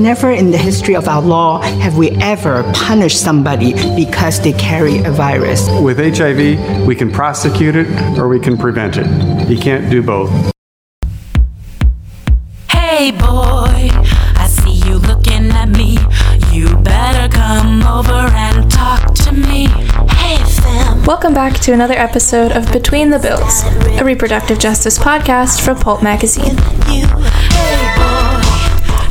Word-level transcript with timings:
never 0.00 0.30
in 0.30 0.50
the 0.50 0.58
history 0.58 0.96
of 0.96 1.08
our 1.08 1.20
law 1.20 1.60
have 1.60 1.96
we 1.96 2.10
ever 2.22 2.62
punished 2.74 3.20
somebody 3.20 3.74
because 3.94 4.40
they 4.40 4.52
carry 4.54 4.98
a 5.04 5.10
virus. 5.10 5.68
With 5.82 5.98
HIV, 5.98 6.86
we 6.86 6.94
can 6.94 7.10
prosecute 7.10 7.76
it 7.76 8.18
or 8.18 8.28
we 8.28 8.40
can 8.40 8.56
prevent 8.56 8.96
it. 8.96 9.48
You 9.48 9.58
can't 9.58 9.90
do 9.90 10.02
both. 10.02 10.30
Hey 12.68 13.10
boy, 13.12 13.90
I 14.36 14.46
see 14.48 14.88
you 14.88 14.96
looking 14.96 15.50
at 15.50 15.68
me. 15.68 15.98
You 16.50 16.76
better 16.78 17.28
come 17.34 17.82
over 17.82 18.12
and 18.12 18.70
talk 18.70 19.14
to 19.14 19.32
me. 19.32 19.66
Hey 20.16 20.42
fam. 20.44 21.04
Welcome 21.04 21.34
back 21.34 21.60
to 21.60 21.72
another 21.72 21.94
episode 21.94 22.52
of 22.52 22.72
Between 22.72 23.10
the 23.10 23.18
Bills, 23.18 23.64
a 24.00 24.04
reproductive 24.04 24.58
justice 24.58 24.98
podcast 24.98 25.64
from 25.64 25.78
Pulp 25.78 26.02
Magazine. 26.02 26.56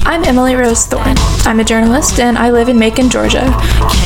I'm 0.02 0.23
Emily 0.23 0.55
Rose 0.55 0.86
Thorne. 0.86 1.15
I'm 1.45 1.59
a 1.59 1.63
journalist 1.63 2.20
and 2.20 2.38
I 2.38 2.52
live 2.52 2.69
in 2.69 2.79
Macon, 2.79 3.10
Georgia. 3.10 3.43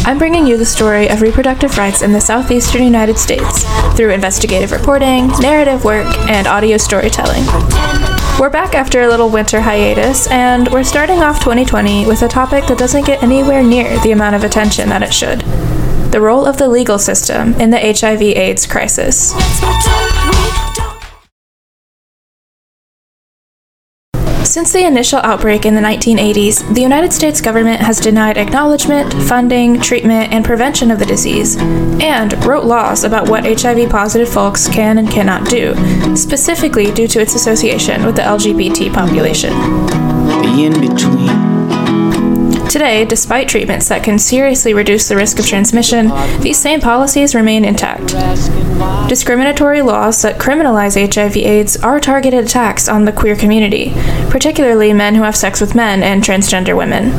I'm 0.06 0.18
bringing 0.18 0.46
you 0.46 0.58
the 0.58 0.66
story 0.66 1.10
of 1.10 1.22
reproductive 1.22 1.78
rights 1.78 2.02
in 2.02 2.12
the 2.12 2.22
southeastern 2.22 2.84
United 2.84 3.18
States 3.18 3.64
through 3.96 4.10
investigative 4.10 4.72
reporting, 4.72 5.28
narrative 5.40 5.84
work, 5.84 6.08
and 6.30 6.48
audio 6.48 6.78
storytelling. 6.78 7.46
We're 8.40 8.50
back 8.50 8.76
after 8.76 9.02
a 9.02 9.08
little 9.08 9.30
winter 9.30 9.62
hiatus, 9.62 10.28
and 10.28 10.68
we're 10.70 10.84
starting 10.84 11.20
off 11.20 11.40
2020 11.40 12.08
with 12.08 12.22
a 12.24 12.28
topic 12.28 12.66
that 12.68 12.78
doesn't 12.78 13.06
get 13.06 13.24
anywhere 13.24 13.64
near 13.64 14.00
the 14.00 14.12
amount 14.12 14.36
of 14.36 14.44
attention 14.44 14.90
that 14.90 15.04
it 15.04 15.14
should 15.14 15.44
the 16.14 16.22
role 16.22 16.46
of 16.46 16.58
the 16.58 16.68
legal 16.68 17.00
system 17.00 17.56
in 17.56 17.72
the 17.72 17.80
HIV 17.80 18.22
AIDS 18.22 18.68
crisis. 18.68 19.34
Since 24.46 24.74
the 24.74 24.86
initial 24.86 25.20
outbreak 25.20 25.66
in 25.66 25.74
the 25.74 25.82
1980s, 25.82 26.76
the 26.76 26.82
United 26.82 27.14
States 27.14 27.42
government 27.42 27.82
has 27.82 28.00
denied 28.00 28.38
acknowledgement, 28.38 29.12
funding, 29.24 29.80
treatment, 29.80 30.32
and 30.32 30.44
prevention 30.44 30.92
of 30.92 31.00
the 31.00 31.06
disease, 31.06 31.56
and 31.58 32.34
wrote 32.46 32.66
laws 32.66 33.04
about 33.04 33.30
what 33.30 33.46
HIV 33.46 33.90
positive 33.90 34.30
folks 34.30 34.68
can 34.68 34.98
and 34.98 35.10
cannot 35.10 35.50
do, 35.50 35.74
specifically 36.16 36.92
due 36.92 37.08
to 37.08 37.22
its 37.22 37.36
association 37.36 38.06
with 38.06 38.16
the 38.16 38.22
LGBT 38.22 38.94
population. 38.94 39.52
the 40.44 40.64
in 40.64 40.74
between. 40.74 41.53
Today, 42.70 43.06
despite 43.06 43.48
treatments 43.48 43.88
that 43.90 44.04
can 44.04 44.18
seriously 44.18 44.74
reduce 44.74 45.08
the 45.08 45.16
risk 45.16 45.38
of 45.40 45.46
transmission, 45.46 46.12
these 46.42 46.58
same 46.58 46.82
policies 46.82 47.36
remain 47.36 47.66
intact. 47.66 48.16
Discriminatory 49.08 49.82
laws 49.82 50.22
that 50.24 50.40
criminalize 50.40 50.96
HIV/AIDS 50.96 51.78
are 51.78 52.00
targeted 52.00 52.46
attacks 52.46 52.88
on 52.88 53.06
the 53.06 53.12
queer 53.12 53.36
community, 53.36 53.94
particularly 54.30 54.92
men 54.92 55.14
who 55.16 55.24
have 55.24 55.36
sex 55.36 55.62
with 55.62 55.76
men 55.76 56.02
and 56.02 56.24
transgender 56.24 56.76
women. 56.76 57.12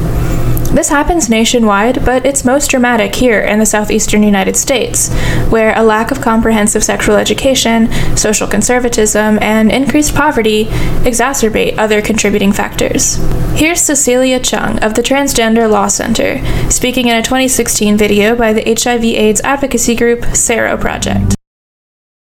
This 0.75 0.89
happens 0.89 1.29
nationwide, 1.29 2.05
but 2.05 2.27
it's 2.27 2.45
most 2.45 2.69
dramatic 2.69 3.15
here 3.15 3.41
in 3.41 3.61
the 3.61 3.65
southeastern 3.65 4.25
United 4.25 4.57
States, 4.57 5.09
where 5.49 5.73
a 5.79 5.85
lack 5.85 6.11
of 6.11 6.21
comprehensive 6.21 6.83
sexual 6.83 7.15
education, 7.15 7.93
social 8.17 8.49
conservatism, 8.49 9.39
and 9.41 9.71
increased 9.71 10.17
poverty 10.17 10.65
exacerbate 11.05 11.79
other 11.79 12.03
contributing 12.03 12.53
factors. 12.53 13.19
Here's 13.55 13.81
Cecilia 13.81 14.41
Chung 14.41 14.83
of 14.83 14.95
the 14.95 15.03
Transgender 15.03 15.71
Law 15.71 15.87
Center, 15.87 16.43
speaking 16.69 17.07
in 17.07 17.17
a 17.17 17.23
2016 17.23 17.97
video 17.97 18.35
by 18.35 18.53
the 18.53 18.65
HIV/AIDS 18.65 19.43
advocacy 19.43 19.95
group 19.95 20.25
Sero 20.35 20.77
Project. 20.77 21.37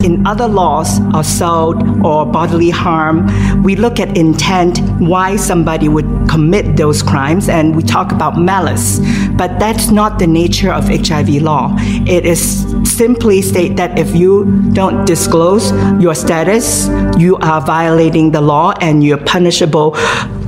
In 0.04 0.26
other 0.26 0.48
laws, 0.48 1.00
assault 1.14 1.78
or 2.04 2.26
bodily 2.26 2.72
harm, 2.72 3.64
we 3.64 3.76
look 3.76 4.00
at 4.00 4.18
intent, 4.18 4.80
why 5.00 5.36
somebody 5.36 5.90
would 5.90 6.08
commit 6.28 6.76
those 6.76 7.04
crimes, 7.04 7.50
and 7.50 7.76
we 7.76 7.84
talk 7.84 8.12
about 8.12 8.38
malice. 8.38 9.00
But 9.34 9.60
that's 9.60 9.92
not 9.92 10.18
the 10.18 10.28
nature 10.28 10.72
of 10.72 10.88
HIV 10.88 11.30
law. 11.42 11.76
It 12.08 12.26
is 12.26 12.66
simply 12.84 13.42
state 13.42 13.76
that 13.78 14.00
if 14.00 14.16
you 14.16 14.72
don't 14.74 15.06
disclose 15.06 15.72
your 16.02 16.16
status, 16.16 16.90
you 17.18 17.38
are 17.38 17.62
violating 17.62 18.32
the 18.32 18.42
law 18.42 18.74
and 18.82 19.04
you're 19.04 19.24
punishable 19.26 19.96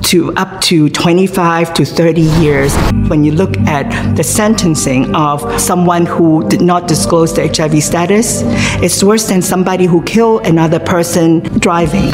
to 0.03 0.33
up 0.33 0.61
to 0.61 0.89
25 0.89 1.73
to 1.73 1.85
30 1.85 2.21
years. 2.21 2.75
When 3.09 3.23
you 3.23 3.31
look 3.31 3.57
at 3.59 4.15
the 4.15 4.23
sentencing 4.23 5.15
of 5.15 5.59
someone 5.59 6.05
who 6.05 6.47
did 6.49 6.61
not 6.61 6.87
disclose 6.87 7.33
the 7.33 7.47
HIV 7.47 7.83
status, 7.83 8.41
it's 8.83 9.03
worse 9.03 9.27
than 9.27 9.41
somebody 9.41 9.85
who 9.85 10.03
killed 10.03 10.45
another 10.45 10.79
person 10.79 11.39
driving. 11.59 12.11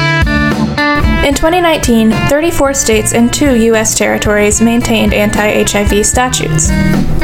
In 1.25 1.35
2019, 1.35 2.11
34 2.11 2.73
states 2.73 3.13
and 3.13 3.31
two 3.31 3.53
U.S. 3.55 3.93
territories 3.93 4.61
maintained 4.61 5.13
anti 5.13 5.63
HIV 5.63 6.05
statutes. 6.05 6.69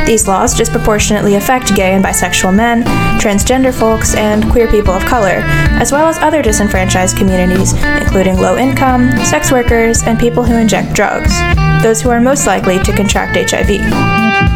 These 0.06 0.28
laws 0.28 0.53
disproportionately 0.53 1.35
affect 1.35 1.73
gay 1.75 1.94
and 1.94 2.03
bisexual 2.03 2.53
men, 2.53 2.84
transgender 3.19 3.73
folks, 3.73 4.13
and 4.13 4.51
queer 4.51 4.69
people 4.69 4.94
of 4.94 5.05
color, 5.05 5.41
as 5.79 5.94
well 5.94 6.07
as 6.07 6.17
other 6.17 6.41
disenfranchised 6.41 7.17
communities, 7.17 7.73
including 8.01 8.38
low 8.38 8.57
income, 8.57 9.11
sex 9.23 9.50
workers, 9.50 10.03
and 10.03 10.19
people 10.19 10.44
who 10.44 10.55
inject 10.55 10.94
drugs, 10.94 11.34
those 11.81 12.01
who 12.01 12.09
are 12.09 12.19
most 12.19 12.45
likely 12.45 12.78
to 12.79 12.94
contract 12.94 13.38
HIV. 13.50 14.54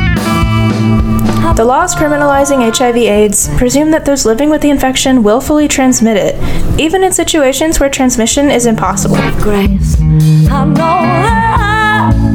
The 1.55 1.65
laws 1.65 1.95
criminalizing 1.95 2.61
HIV/AIDS 2.73 3.49
presume 3.57 3.91
that 3.91 4.05
those 4.05 4.25
living 4.25 4.49
with 4.49 4.61
the 4.61 4.69
infection 4.69 5.23
willfully 5.23 5.67
transmit 5.67 6.15
it, 6.17 6.35
even 6.79 7.03
in 7.03 7.11
situations 7.11 7.79
where 7.79 7.89
transmission 7.89 8.49
is 8.49 8.65
impossible. 8.65 9.17
grace. 9.41 9.97
I 9.99 10.65
know 10.65 10.99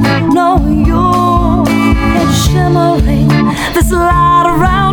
I 0.06 0.20
know 0.32 0.59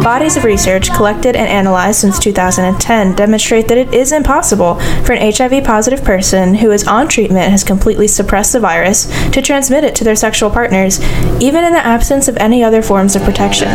Bodies 0.03 0.35
of 0.35 0.43
research 0.43 0.91
collected 0.93 1.35
and 1.35 1.47
analyzed 1.47 1.99
since 1.99 2.17
2010 2.19 3.15
demonstrate 3.15 3.67
that 3.67 3.77
it 3.77 3.93
is 3.93 4.11
impossible 4.11 4.79
for 5.05 5.13
an 5.13 5.31
HIV 5.31 5.63
positive 5.63 6.03
person 6.03 6.55
who 6.55 6.71
is 6.71 6.87
on 6.87 7.07
treatment 7.07 7.51
has 7.51 7.63
completely 7.63 8.07
suppressed 8.07 8.53
the 8.53 8.59
virus 8.59 9.05
to 9.29 9.41
transmit 9.41 9.83
it 9.83 9.95
to 9.95 10.03
their 10.03 10.15
sexual 10.15 10.49
partners, 10.49 10.99
even 11.39 11.63
in 11.63 11.73
the 11.73 11.85
absence 11.85 12.27
of 12.27 12.37
any 12.37 12.63
other 12.63 12.81
forms 12.81 13.15
of 13.15 13.21
protection. 13.23 13.69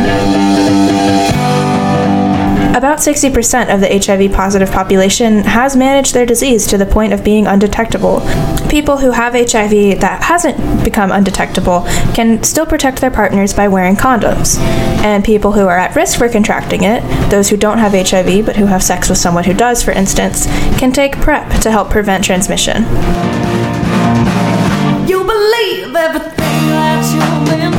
About 2.77 2.99
60% 2.99 3.73
of 3.73 3.81
the 3.81 3.89
HIV 3.89 4.35
positive 4.35 4.71
population 4.71 5.39
has 5.45 5.75
managed 5.75 6.13
their 6.13 6.27
disease 6.27 6.67
to 6.67 6.77
the 6.77 6.85
point 6.85 7.15
of 7.15 7.25
being 7.25 7.47
undetectable. 7.47 8.21
People 8.69 8.99
who 8.99 9.13
have 9.13 9.33
HIV 9.33 10.01
that 10.01 10.25
hasn't 10.25 10.85
become 10.85 11.11
undetectable 11.11 11.87
can 12.13 12.43
still 12.43 12.67
protect 12.67 13.01
their 13.01 13.11
partners 13.11 13.55
by 13.55 13.67
wearing 13.67 13.97
condoms. 13.97 14.59
And 15.03 15.25
people 15.25 15.53
who 15.53 15.67
are 15.67 15.79
at 15.79 15.97
risk 15.97 16.19
for 16.19 16.29
contracting 16.29 16.85
it, 16.85 17.01
those 17.31 17.49
who 17.49 17.57
don't 17.57 17.79
have 17.79 17.93
HIV 17.93 18.45
but 18.45 18.57
who 18.57 18.67
have 18.67 18.83
sex 18.83 19.09
with 19.09 19.17
someone 19.17 19.45
who 19.45 19.55
does, 19.55 19.83
for 19.83 19.93
instance, 19.93 20.45
can 20.79 20.93
take 20.93 21.17
PrEP 21.17 21.63
to 21.63 21.71
help 21.71 21.89
prevent 21.89 22.25
transmission. 22.25 22.83
you 25.09 25.25
believe 25.25 25.76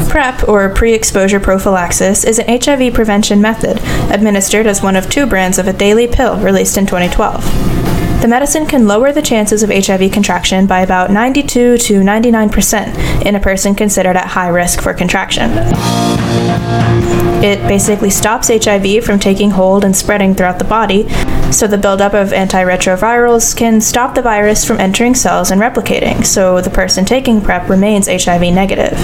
PrEP, 0.09 0.47
or 0.47 0.69
pre 0.69 0.94
exposure 0.94 1.40
prophylaxis, 1.40 2.23
is 2.23 2.40
an 2.40 2.62
HIV 2.62 2.94
prevention 2.94 3.41
method 3.41 3.78
administered 4.12 4.68
as 4.68 4.81
one 4.81 4.95
of 4.95 5.09
two 5.09 5.25
brands 5.25 5.57
of 5.57 5.68
a 5.68 5.73
daily 5.73 6.07
pill 6.07 6.38
released 6.38 6.78
in 6.78 6.85
2012. 6.85 7.44
The 8.22 8.28
medicine 8.28 8.66
can 8.66 8.88
lower 8.88 9.12
the 9.12 9.22
chances 9.22 9.62
of 9.62 9.69
HIV 9.69 10.12
contraction 10.12 10.66
by 10.66 10.81
about 10.81 11.12
92 11.12 11.78
to 11.78 12.01
99% 12.01 13.25
in 13.25 13.35
a 13.35 13.40
person 13.40 13.75
considered 13.75 14.17
at 14.17 14.25
high 14.25 14.47
risk 14.47 14.81
for 14.81 14.91
contraction. 14.94 15.51
It 17.44 17.59
basically 17.67 18.09
stops 18.09 18.47
HIV 18.47 19.03
from 19.03 19.19
taking 19.19 19.51
hold 19.51 19.85
and 19.85 19.96
spreading 19.96 20.34
throughout 20.34 20.57
the 20.57 20.66
body, 20.66 21.07
so 21.51 21.67
the 21.67 21.78
buildup 21.78 22.16
of 22.16 22.29
antiretrovirals 22.29 23.56
can 23.56 23.79
stop 23.81 24.16
the 24.16 24.23
virus 24.23 24.66
from 24.66 24.79
entering 24.79 25.13
cells 25.13 25.51
and 25.51 25.62
replicating, 25.62 26.25
so 26.25 26.59
the 26.59 26.72
person 26.72 27.06
taking 27.06 27.40
PrEP 27.40 27.69
remains 27.69 28.07
HIV 28.07 28.41
negative. 28.51 28.97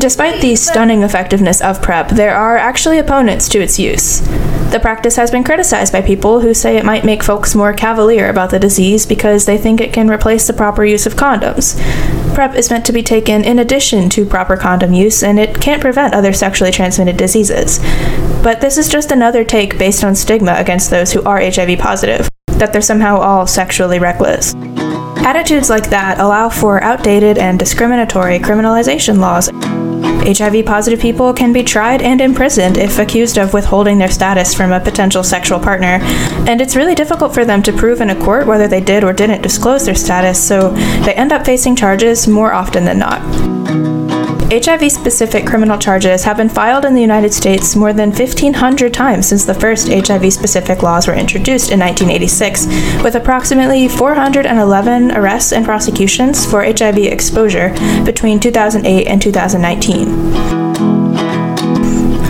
Despite 0.00 0.40
the 0.40 0.56
stunning 0.56 1.02
effectiveness 1.02 1.60
of 1.60 1.82
PrEP, 1.82 2.08
there 2.08 2.34
are 2.34 2.56
actually 2.56 2.98
opponents 2.98 3.50
to 3.50 3.60
its 3.60 3.78
use. 3.78 4.20
The 4.70 4.78
practice 4.80 5.16
has 5.16 5.30
been 5.30 5.44
criticized 5.44 5.92
by 5.92 6.00
people 6.00 6.40
who 6.40 6.54
say 6.54 6.78
it 6.78 6.86
might 6.86 7.04
make 7.04 7.22
folks 7.22 7.54
more 7.54 7.74
cavalier 7.74 8.30
about 8.30 8.48
the 8.48 8.58
disease 8.58 9.04
because 9.04 9.44
they 9.44 9.58
think 9.58 9.78
it 9.78 9.92
can 9.92 10.08
replace 10.08 10.46
the 10.46 10.54
proper 10.54 10.86
use 10.86 11.04
of 11.04 11.16
condoms. 11.16 11.76
PrEP 12.34 12.54
is 12.54 12.70
meant 12.70 12.86
to 12.86 12.94
be 12.94 13.02
taken 13.02 13.44
in 13.44 13.58
addition 13.58 14.08
to 14.08 14.24
proper 14.24 14.56
condom 14.56 14.94
use, 14.94 15.22
and 15.22 15.38
it 15.38 15.60
can't 15.60 15.82
prevent 15.82 16.14
other 16.14 16.32
sexually 16.32 16.72
transmitted 16.72 17.18
diseases. 17.18 17.78
But 18.42 18.62
this 18.62 18.78
is 18.78 18.88
just 18.88 19.12
another 19.12 19.44
take 19.44 19.78
based 19.78 20.02
on 20.02 20.14
stigma 20.14 20.54
against 20.56 20.88
those 20.88 21.12
who 21.12 21.22
are 21.24 21.40
HIV 21.40 21.78
positive, 21.78 22.26
that 22.52 22.72
they're 22.72 22.80
somehow 22.80 23.18
all 23.18 23.46
sexually 23.46 23.98
reckless. 23.98 24.54
Attitudes 25.22 25.68
like 25.68 25.90
that 25.90 26.18
allow 26.18 26.48
for 26.48 26.82
outdated 26.82 27.38
and 27.38 27.58
discriminatory 27.58 28.38
criminalization 28.38 29.18
laws. 29.18 29.50
HIV 30.22 30.66
positive 30.66 31.00
people 31.00 31.32
can 31.32 31.52
be 31.52 31.62
tried 31.62 32.02
and 32.02 32.20
imprisoned 32.20 32.76
if 32.78 32.98
accused 32.98 33.38
of 33.38 33.52
withholding 33.52 33.98
their 33.98 34.10
status 34.10 34.54
from 34.54 34.72
a 34.72 34.80
potential 34.80 35.22
sexual 35.22 35.58
partner, 35.58 35.98
and 36.46 36.60
it's 36.60 36.76
really 36.76 36.94
difficult 36.94 37.34
for 37.34 37.44
them 37.44 37.62
to 37.62 37.72
prove 37.72 38.00
in 38.00 38.10
a 38.10 38.20
court 38.24 38.46
whether 38.46 38.68
they 38.68 38.80
did 38.80 39.04
or 39.04 39.12
didn't 39.12 39.42
disclose 39.42 39.86
their 39.86 39.94
status, 39.94 40.42
so 40.42 40.70
they 41.04 41.14
end 41.14 41.32
up 41.32 41.44
facing 41.44 41.76
charges 41.76 42.26
more 42.26 42.52
often 42.52 42.84
than 42.84 42.98
not. 42.98 43.99
HIV 44.50 44.90
specific 44.90 45.46
criminal 45.46 45.78
charges 45.78 46.24
have 46.24 46.36
been 46.36 46.48
filed 46.48 46.84
in 46.84 46.92
the 46.92 47.00
United 47.00 47.32
States 47.32 47.76
more 47.76 47.92
than 47.92 48.10
1,500 48.10 48.92
times 48.92 49.26
since 49.28 49.44
the 49.44 49.54
first 49.54 49.88
HIV 49.88 50.32
specific 50.32 50.82
laws 50.82 51.06
were 51.06 51.14
introduced 51.14 51.70
in 51.70 51.78
1986, 51.78 52.66
with 53.04 53.14
approximately 53.14 53.86
411 53.86 55.12
arrests 55.12 55.52
and 55.52 55.64
prosecutions 55.64 56.44
for 56.44 56.64
HIV 56.64 56.98
exposure 56.98 57.72
between 58.04 58.40
2008 58.40 59.06
and 59.06 59.22
2019. 59.22 60.69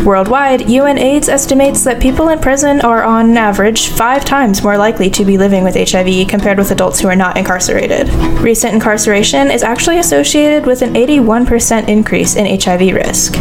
Worldwide, 0.05 0.61
UNAIDS 0.61 1.29
estimates 1.29 1.85
that 1.85 2.00
people 2.00 2.31
in 2.31 2.38
prison 2.38 2.81
are 2.81 3.02
on 3.02 3.37
average 3.37 3.88
five 3.88 4.25
times 4.25 4.62
more 4.62 4.79
likely 4.79 5.11
to 5.11 5.26
be 5.26 5.37
living 5.37 5.62
with 5.62 5.75
HIV 5.75 6.26
compared 6.26 6.56
with 6.56 6.70
adults 6.70 7.00
who 7.00 7.08
are 7.08 7.17
not 7.17 7.37
incarcerated. 7.37 8.08
Recent 8.41 8.73
incarceration 8.73 9.50
is 9.50 9.62
actually 9.62 9.99
associated 9.99 10.64
with 10.64 10.81
an 10.81 10.94
81% 10.94 11.87
increase 11.87 12.35
in 12.35 12.61
HIV 12.61 12.94
risk. 12.94 13.35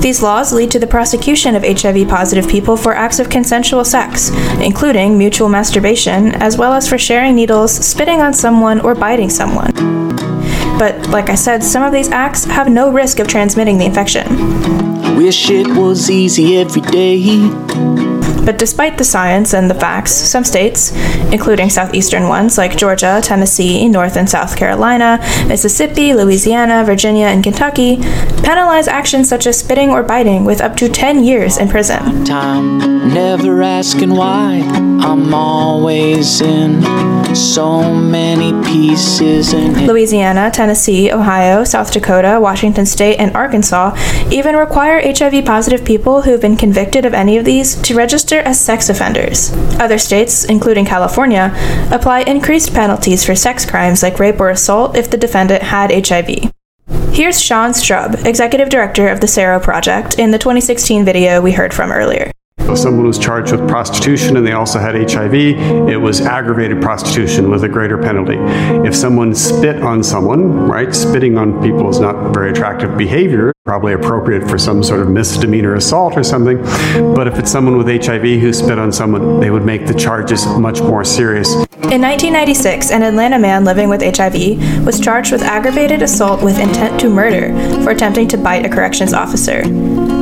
These 0.00 0.22
laws 0.22 0.52
lead 0.52 0.70
to 0.70 0.78
the 0.78 0.86
prosecution 0.86 1.56
of 1.56 1.64
HIV 1.64 2.08
positive 2.08 2.48
people 2.48 2.76
for 2.76 2.94
acts 2.94 3.18
of 3.18 3.28
consensual 3.28 3.84
sex, 3.84 4.30
including 4.60 5.18
mutual 5.18 5.48
masturbation, 5.48 6.32
as 6.36 6.56
well 6.56 6.74
as 6.74 6.88
for 6.88 6.96
sharing 6.96 7.34
needles, 7.34 7.74
spitting 7.74 8.20
on 8.20 8.32
someone, 8.32 8.80
or 8.80 8.94
biting 8.94 9.30
someone. 9.30 9.72
But, 10.78 11.08
like 11.08 11.30
I 11.30 11.34
said, 11.34 11.62
some 11.62 11.82
of 11.82 11.92
these 11.92 12.10
acts 12.10 12.44
have 12.44 12.68
no 12.68 12.90
risk 12.90 13.18
of 13.18 13.28
transmitting 13.28 13.78
the 13.78 13.84
infection. 13.86 14.26
Wish 15.16 15.50
it 15.50 15.68
was 15.68 16.10
easy 16.10 16.56
every 16.56 16.82
day. 16.82 17.48
But 18.44 18.58
despite 18.58 18.98
the 18.98 19.04
science 19.04 19.54
and 19.54 19.70
the 19.70 19.74
facts, 19.74 20.12
some 20.12 20.44
states, 20.44 20.92
including 21.32 21.70
southeastern 21.70 22.28
ones 22.28 22.58
like 22.58 22.76
Georgia, 22.76 23.20
Tennessee, 23.22 23.88
North 23.88 24.16
and 24.16 24.28
South 24.28 24.54
Carolina, 24.54 25.18
Mississippi, 25.46 26.12
Louisiana, 26.12 26.84
Virginia, 26.84 27.26
and 27.26 27.42
Kentucky, 27.42 27.96
penalize 28.42 28.86
actions 28.86 29.30
such 29.30 29.46
as 29.46 29.58
spitting 29.58 29.90
or 29.90 30.02
biting 30.02 30.44
with 30.44 30.60
up 30.60 30.76
to 30.76 30.90
10 30.90 31.24
years 31.24 31.56
in 31.56 31.68
prison. 31.68 32.24
Time, 32.24 33.03
never 33.14 33.62
asking 33.62 34.10
why. 34.10 34.60
I'm 35.00 35.32
always 35.32 36.40
in 36.40 36.82
so 37.32 37.94
many 37.94 38.52
pieces 38.64 39.52
in. 39.52 39.86
Louisiana, 39.86 40.50
Tennessee, 40.50 41.12
Ohio, 41.12 41.62
South 41.62 41.92
Dakota, 41.92 42.38
Washington 42.40 42.84
State, 42.84 43.18
and 43.18 43.34
Arkansas 43.36 43.96
even 44.32 44.56
require 44.56 45.00
HIV 45.00 45.44
positive 45.44 45.84
people 45.84 46.22
who 46.22 46.32
have 46.32 46.40
been 46.40 46.56
convicted 46.56 47.04
of 47.04 47.14
any 47.14 47.38
of 47.38 47.44
these 47.44 47.76
to 47.82 47.94
register 47.94 48.40
as 48.40 48.58
sex 48.60 48.88
offenders. 48.88 49.52
Other 49.78 49.98
states, 49.98 50.44
including 50.44 50.84
California, 50.84 51.52
apply 51.92 52.22
increased 52.22 52.74
penalties 52.74 53.24
for 53.24 53.36
sex 53.36 53.64
crimes 53.64 54.02
like 54.02 54.18
rape 54.18 54.40
or 54.40 54.50
assault 54.50 54.96
if 54.96 55.08
the 55.08 55.16
defendant 55.16 55.62
had 55.62 56.08
HIV. 56.08 56.50
Here's 57.12 57.40
Sean 57.40 57.70
Strub, 57.70 58.24
executive 58.26 58.70
director 58.70 59.06
of 59.06 59.20
the 59.20 59.28
Sero 59.28 59.60
Project, 59.60 60.18
in 60.18 60.32
the 60.32 60.38
2016 60.38 61.04
video 61.04 61.40
we 61.40 61.52
heard 61.52 61.72
from 61.72 61.92
earlier. 61.92 62.32
If 62.74 62.80
someone 62.80 63.06
was 63.06 63.20
charged 63.20 63.52
with 63.52 63.68
prostitution 63.68 64.36
and 64.36 64.44
they 64.44 64.52
also 64.52 64.80
had 64.80 64.94
HIV, 64.96 65.34
it 65.34 65.96
was 65.96 66.20
aggravated 66.20 66.82
prostitution 66.82 67.48
with 67.48 67.62
a 67.62 67.68
greater 67.68 67.96
penalty. 67.96 68.36
If 68.88 68.96
someone 68.96 69.32
spit 69.32 69.80
on 69.80 70.02
someone, 70.02 70.66
right, 70.68 70.92
spitting 70.92 71.38
on 71.38 71.62
people 71.62 71.88
is 71.88 72.00
not 72.00 72.34
very 72.34 72.50
attractive 72.50 72.96
behavior, 72.96 73.52
probably 73.64 73.92
appropriate 73.92 74.48
for 74.48 74.58
some 74.58 74.82
sort 74.82 75.02
of 75.02 75.08
misdemeanor 75.08 75.76
assault 75.76 76.16
or 76.16 76.24
something. 76.24 76.60
But 77.14 77.28
if 77.28 77.38
it's 77.38 77.50
someone 77.50 77.76
with 77.76 77.86
HIV 77.86 78.40
who 78.40 78.52
spit 78.52 78.78
on 78.78 78.90
someone, 78.90 79.38
they 79.38 79.50
would 79.50 79.64
make 79.64 79.86
the 79.86 79.94
charges 79.94 80.44
much 80.46 80.80
more 80.80 81.04
serious. 81.04 81.54
In 81.54 82.00
1996, 82.00 82.90
an 82.90 83.02
Atlanta 83.02 83.38
man 83.38 83.64
living 83.64 83.88
with 83.88 84.02
HIV 84.02 84.84
was 84.84 84.98
charged 84.98 85.30
with 85.30 85.42
aggravated 85.42 86.02
assault 86.02 86.42
with 86.42 86.58
intent 86.58 86.98
to 87.02 87.08
murder 87.08 87.52
for 87.84 87.90
attempting 87.90 88.26
to 88.28 88.36
bite 88.36 88.66
a 88.66 88.68
corrections 88.68 89.12
officer. 89.12 89.62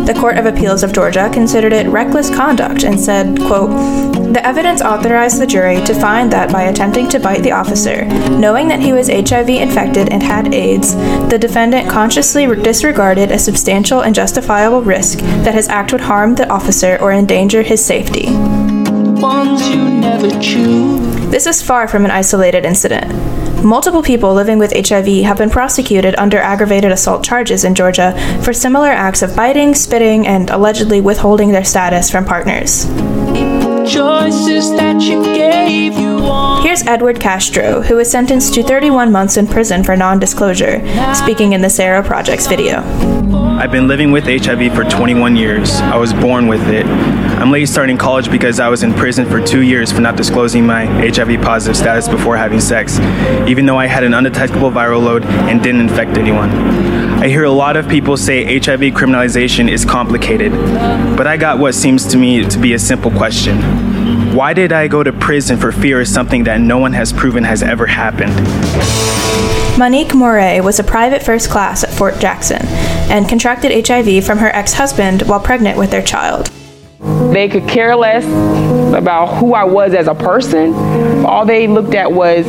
The 0.04 0.14
Court 0.19 0.37
of 0.37 0.46
Appeals 0.46 0.82
of 0.82 0.93
Georgia 0.93 1.31
considered 1.32 1.72
it 1.72 1.87
reckless 1.87 2.28
conduct 2.28 2.82
and 2.82 3.00
said, 3.00 3.38
quote, 3.46 3.70
"The 4.32 4.44
evidence 4.44 4.82
authorized 4.82 5.40
the 5.40 5.46
jury 5.46 5.81
to 5.82 5.94
find 5.94 6.31
that 6.32 6.52
by 6.52 6.62
attempting 6.62 7.08
to 7.10 7.20
bite 7.20 7.43
the 7.43 7.52
officer, 7.52 8.04
knowing 8.31 8.66
that 8.69 8.81
he 8.81 8.93
was 8.93 9.08
HIV 9.08 9.49
infected 9.49 10.08
and 10.10 10.22
had 10.22 10.52
AIDS, 10.52 10.96
the 11.28 11.38
defendant 11.38 11.88
consciously 11.88 12.46
disregarded 12.46 13.31
a 13.31 13.38
substantial 13.38 14.00
and 14.00 14.14
justifiable 14.14 14.82
risk 14.82 15.20
that 15.44 15.54
his 15.54 15.69
act 15.69 15.93
would 15.93 16.02
harm 16.02 16.34
the 16.34 16.48
officer 16.48 16.98
or 17.00 17.12
endanger 17.12 17.62
his 17.62 17.84
safety." 17.84 18.28
Ones 19.20 19.69
you 19.69 19.84
never 19.84 20.31
choose. 20.40 21.31
This 21.31 21.46
is 21.46 21.62
far 21.62 21.87
from 21.87 22.05
an 22.05 22.10
isolated 22.10 22.64
incident. 22.66 23.12
Multiple 23.62 24.02
people 24.02 24.34
living 24.34 24.58
with 24.58 24.72
HIV 24.72 25.22
have 25.24 25.38
been 25.38 25.48
prosecuted 25.48 26.16
under 26.16 26.38
aggravated 26.38 26.90
assault 26.90 27.22
charges 27.22 27.62
in 27.62 27.76
Georgia 27.76 28.12
for 28.42 28.52
similar 28.52 28.88
acts 28.88 29.22
of 29.22 29.36
biting, 29.36 29.76
spitting, 29.76 30.26
and 30.26 30.50
allegedly 30.50 31.00
withholding 31.00 31.52
their 31.52 31.64
status 31.64 32.10
from 32.10 32.24
partners. 32.24 32.86
Choices 33.87 34.70
that 34.76 35.02
you 35.02 35.25
gave 35.25 35.94
you. 35.99 36.23
Here's 36.62 36.87
Edward 36.87 37.19
Castro, 37.19 37.82
who 37.82 37.96
was 37.96 38.08
sentenced 38.08 38.55
to 38.55 38.62
31 38.62 39.11
months 39.11 39.37
in 39.37 39.49
prison 39.49 39.82
for 39.82 39.96
non 39.96 40.20
disclosure, 40.20 40.81
speaking 41.14 41.52
in 41.52 41.62
the 41.62 41.69
Sero 41.69 42.00
Project's 42.00 42.46
video. 42.46 42.79
I've 43.58 43.73
been 43.73 43.88
living 43.88 44.12
with 44.12 44.25
HIV 44.25 44.75
for 44.75 44.84
21 44.84 45.34
years. 45.34 45.81
I 45.81 45.96
was 45.96 46.12
born 46.12 46.46
with 46.46 46.67
it. 46.69 46.87
I'm 46.87 47.50
late 47.50 47.69
starting 47.69 47.99
college 47.99 48.31
because 48.31 48.61
I 48.61 48.69
was 48.69 48.84
in 48.84 48.94
prison 48.94 49.26
for 49.26 49.44
two 49.44 49.62
years 49.62 49.90
for 49.90 50.00
not 50.00 50.17
disclosing 50.17 50.64
my 50.64 50.87
HIV 50.87 51.43
positive 51.43 51.76
status 51.76 52.08
before 52.08 52.37
having 52.37 52.61
sex, 52.61 53.00
even 53.49 53.67
though 53.67 53.79
I 53.79 53.87
had 53.87 54.05
an 54.05 54.14
undetectable 54.14 54.70
viral 54.70 55.02
load 55.02 55.25
and 55.25 55.61
didn't 55.61 55.81
infect 55.81 56.17
anyone. 56.19 56.50
I 57.22 57.28
hear 57.28 57.44
a 57.44 57.52
lot 57.52 57.76
of 57.76 57.88
people 57.88 58.16
say 58.16 58.58
HIV 58.58 58.80
criminalization 58.94 59.70
is 59.70 59.84
complicated, 59.84 60.50
but 61.16 61.28
I 61.28 61.36
got 61.36 61.60
what 61.60 61.72
seems 61.72 62.04
to 62.08 62.19
me 62.19 62.44
to 62.44 62.58
be 62.58 62.72
a 62.72 62.80
simple 62.80 63.12
question. 63.12 64.34
Why 64.34 64.52
did 64.52 64.72
I 64.72 64.88
go 64.88 65.04
to 65.04 65.12
prison 65.12 65.56
for 65.56 65.70
fear 65.70 66.00
of 66.00 66.08
something 66.08 66.42
that 66.42 66.60
no 66.60 66.78
one 66.78 66.92
has 66.94 67.12
proven 67.12 67.44
has 67.44 67.62
ever 67.62 67.86
happened? 67.86 68.34
Monique 69.78 70.08
Moree 70.08 70.64
was 70.64 70.80
a 70.80 70.82
private 70.82 71.22
first 71.22 71.48
class 71.48 71.84
at 71.84 71.90
Fort 71.90 72.19
Jackson 72.19 72.60
and 73.08 73.28
contracted 73.28 73.86
HIV 73.86 74.24
from 74.24 74.38
her 74.38 74.48
ex 74.48 74.72
husband 74.72 75.22
while 75.22 75.38
pregnant 75.38 75.78
with 75.78 75.92
their 75.92 76.02
child. 76.02 76.50
They 77.32 77.48
could 77.48 77.69
care 77.69 77.94
less 77.94 78.24
about 78.98 79.38
who 79.38 79.54
I 79.54 79.62
was 79.62 79.94
as 79.94 80.08
a 80.08 80.14
person. 80.16 80.74
All 81.24 81.46
they 81.46 81.69
looked 81.69 81.94
at 81.94 82.10
was, 82.10 82.44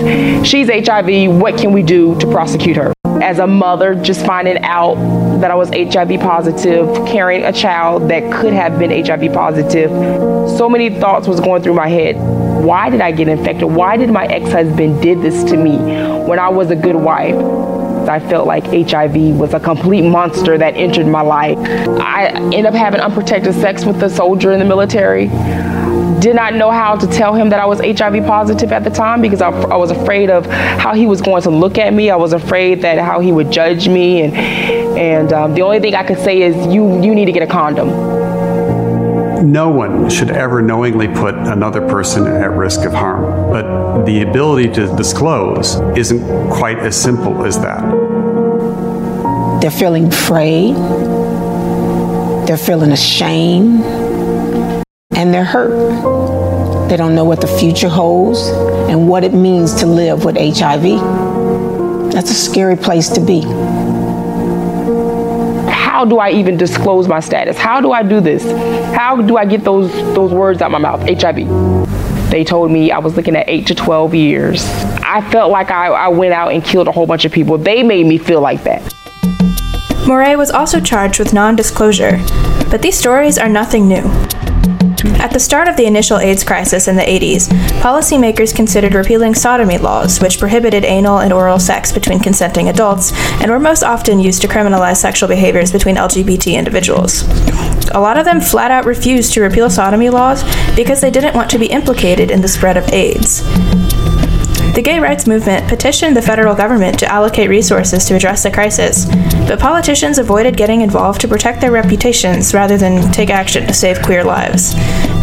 she's 0.48 0.68
HIV, 0.68 1.40
what 1.40 1.60
can 1.60 1.74
we 1.74 1.84
do 1.84 2.18
to 2.18 2.25
prosecute 2.25 2.78
her? 2.78 2.92
As 3.24 3.40
a 3.40 3.48
mother, 3.48 3.96
just 3.96 4.25
finding 4.25 4.62
out 4.63 4.96
that 5.39 5.50
I 5.50 5.56
was 5.56 5.70
HIV 5.70 6.20
positive, 6.20 6.94
carrying 7.08 7.46
a 7.46 7.53
child 7.53 8.10
that 8.10 8.30
could 8.34 8.51
have 8.51 8.77
been 8.77 8.92
HIV 8.92 9.32
positive, 9.32 9.89
so 10.58 10.70
many 10.70 10.89
thoughts 10.89 11.25
was 11.25 11.39
going 11.39 11.63
through 11.63 11.75
my 11.75 11.88
head. 11.88 12.18
Why 12.18 12.89
did 12.89 13.00
I 13.00 13.13
get 13.13 13.30
infected? 13.30 13.63
Why 13.63 13.96
did 13.96 14.12
my 14.12 14.25
ex-husband 14.25 15.01
did 15.01 15.22
this 15.22 15.42
to 15.46 15.56
me 15.56 15.77
when 16.27 16.38
I 16.38 16.50
was 16.50 16.70
a 16.70 16.75
good 16.75 16.98
wife? 16.98 17.36
I 18.10 18.20
felt 18.20 18.46
like 18.46 18.65
HIV 18.65 19.15
was 19.38 19.53
a 19.53 19.60
complete 19.62 20.01
monster 20.01 20.58
that 20.58 20.75
entered 20.75 21.08
my 21.08 21.22
life. 21.22 21.58
I 22.01 22.27
ended 22.27 22.65
up 22.65 22.74
having 22.74 23.00
unprotected 23.00 23.53
sex 23.53 23.86
with 23.86 24.03
a 24.03 24.10
soldier 24.10 24.51
in 24.51 24.60
the 24.60 24.65
military. 24.65 25.30
Did 26.24 26.38
not 26.38 26.53
know 26.53 26.72
how 26.72 26.96
to 26.96 27.06
tell 27.06 27.36
him 27.36 27.50
that 27.50 27.60
I 27.60 27.65
was 27.65 27.82
HIV 27.82 28.25
positive 28.25 28.72
at 28.72 28.86
the 28.86 28.89
time 28.89 29.22
because 29.22 29.42
I, 29.42 29.50
I 29.50 29.75
was 29.75 29.92
afraid 29.92 30.30
of 30.30 30.46
how 30.46 30.94
he 30.94 31.06
was 31.06 31.22
going 31.22 31.42
to 31.42 31.50
look 31.50 31.77
at 31.77 31.94
me. 31.94 32.10
I 32.10 32.15
was 32.15 32.32
afraid 32.32 32.82
that 32.84 32.98
how 32.98 33.20
he 33.20 33.34
would 33.34 33.51
judge 33.51 33.89
me, 33.89 34.22
and 34.22 34.34
and 34.34 35.34
um, 35.34 35.53
the 35.53 35.63
only 35.63 35.82
thing 35.82 35.96
I 35.96 36.03
could 36.06 36.20
say 36.20 36.42
is 36.42 36.56
you 36.74 37.03
you 37.03 37.13
need 37.13 37.25
to 37.25 37.34
get 37.34 37.44
a 37.44 37.48
condom. 37.48 37.89
No 39.51 39.68
one 39.68 40.10
should 40.10 40.30
ever 40.30 40.62
knowingly 40.62 41.10
put 41.10 41.36
another 41.36 41.82
person 41.82 42.25
at 42.25 42.51
risk 42.51 42.86
of 42.86 42.94
harm, 42.94 43.51
but 43.51 44.06
the 44.06 44.22
ability 44.22 44.70
to 44.75 44.96
disclose 44.96 45.75
isn't 45.98 46.50
quite 46.50 46.80
as 46.80 46.96
simple 46.96 47.46
as 47.46 47.60
that. 47.60 47.82
They're 49.62 49.70
feeling 49.70 50.08
afraid. 50.08 50.75
They're 52.48 52.58
feeling 52.58 52.94
ashamed. 52.94 54.02
And 55.24 55.34
they're 55.34 55.46
hurt. 55.46 56.89
They 56.89 56.98
don't 56.98 57.15
know 57.15 57.24
what 57.24 57.39
the 57.39 57.48
future 57.48 57.88
holds 57.88 58.46
and 58.89 59.08
what 59.08 59.24
it 59.24 59.34
means 59.34 59.74
to 59.75 59.86
live 59.86 60.25
with 60.25 60.36
HIV. 60.36 62.12
That's 62.12 62.30
a 62.30 62.34
scary 62.34 62.75
place 62.75 63.08
to 63.08 63.22
be. 63.22 63.39
How 65.72 66.03
do 66.03 66.18
I 66.20 66.32
even 66.32 66.58
disclose 66.58 67.08
my 67.08 67.22
status? 67.22 67.58
How 67.58 67.80
do 67.80 67.94
I 67.94 68.03
do 68.03 68.20
this? 68.20 68.44
How 68.94 69.22
do 69.22 69.38
I 69.38 69.46
get 69.46 69.63
those 69.63 69.94
those 70.13 70.34
words 70.34 70.62
out 70.62 70.72
my 70.72 70.77
mouth? 70.77 71.00
HIV. 71.08 72.30
They 72.30 72.44
told 72.44 72.70
me 72.70 72.92
I 72.92 72.98
was 73.00 73.15
looking 73.15 73.38
at 73.38 73.48
8 73.48 73.68
to 73.68 73.75
12 73.75 74.13
years. 74.13 74.65
I 75.03 75.25
felt 75.32 75.51
like 75.51 75.72
I, 75.72 75.88
I 75.88 76.08
went 76.10 76.34
out 76.34 76.51
and 76.51 76.62
killed 76.62 76.89
a 76.89 76.92
whole 76.92 77.06
bunch 77.06 77.24
of 77.24 77.32
people. 77.32 77.58
They 77.58 77.82
made 77.82 78.06
me 78.08 78.18
feel 78.18 78.42
like 78.42 78.65
that. 78.65 78.82
Moree 80.06 80.38
was 80.38 80.51
also 80.51 80.82
charged 80.82 81.18
with 81.18 81.32
non 81.32 81.56
disclosure, 81.56 82.18
but 82.70 82.82
these 82.82 83.00
stories 83.00 83.38
are 83.38 83.48
nothing 83.48 83.88
new. 83.88 84.03
At 85.05 85.31
the 85.31 85.39
start 85.39 85.67
of 85.67 85.75
the 85.75 85.86
initial 85.86 86.17
AIDS 86.17 86.43
crisis 86.43 86.88
in 86.88 86.95
the 86.95 87.01
80s, 87.01 87.48
policymakers 87.81 88.55
considered 88.55 88.93
repealing 88.93 89.36
sodomy 89.36 89.77
laws, 89.77 90.22
which 90.22 90.39
prohibited 90.39 90.86
anal 90.86 91.19
and 91.19 91.33
oral 91.33 91.60
sex 91.60 91.91
between 91.91 92.19
consenting 92.19 92.69
adults 92.69 93.12
and 93.41 93.51
were 93.51 93.60
most 93.60 93.83
often 93.83 94.19
used 94.19 94.41
to 94.41 94.48
criminalize 94.48 94.98
sexual 94.98 95.27
behaviors 95.27 95.72
between 95.72 95.98
LGBT 95.98 96.57
individuals. 96.57 97.24
A 97.91 98.00
lot 98.00 98.17
of 98.17 98.25
them 98.25 98.39
flat 98.39 98.72
out 98.72 98.86
refused 98.86 99.33
to 99.33 99.41
repeal 99.41 99.69
sodomy 99.69 100.10
laws 100.10 100.43
because 100.75 101.01
they 101.01 101.12
didn't 101.12 101.36
want 101.36 101.50
to 101.51 101.60
be 101.60 101.67
implicated 101.67 102.31
in 102.31 102.41
the 102.41 102.48
spread 102.48 102.77
of 102.77 102.88
AIDS. 102.93 103.43
The 104.74 104.82
gay 104.82 105.00
rights 105.00 105.27
movement 105.27 105.68
petitioned 105.68 106.18
the 106.18 106.22
federal 106.22 106.56
government 106.56 106.98
to 106.98 107.06
allocate 107.06 107.48
resources 107.48 108.06
to 108.06 108.15
address 108.15 108.42
the 108.42 108.50
crisis, 108.50 109.06
but 109.48 109.60
politicians 109.60 110.18
avoided 110.18 110.58
getting 110.58 110.82
involved 110.82 111.22
to 111.22 111.27
protect 111.27 111.62
their 111.62 111.72
reputations 111.72 112.56
rather 112.56 112.75
than 112.75 113.12
take 113.12 113.30
action 113.30 113.68
to 113.68 113.74
save 113.74 114.01
queer 114.01 114.24
lives. 114.24 114.74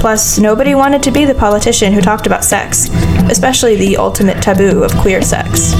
Plus, 0.00 0.38
nobody 0.38 0.76
wanted 0.76 1.02
to 1.02 1.11
be 1.11 1.25
the 1.25 1.35
politician 1.35 1.92
who 1.92 2.00
talked 2.00 2.26
about 2.26 2.45
sex, 2.45 2.88
especially 3.28 3.75
the 3.75 3.97
ultimate 3.97 4.40
taboo 4.40 4.85
of 4.85 4.97
queer 4.99 5.21
sex. 5.21 5.75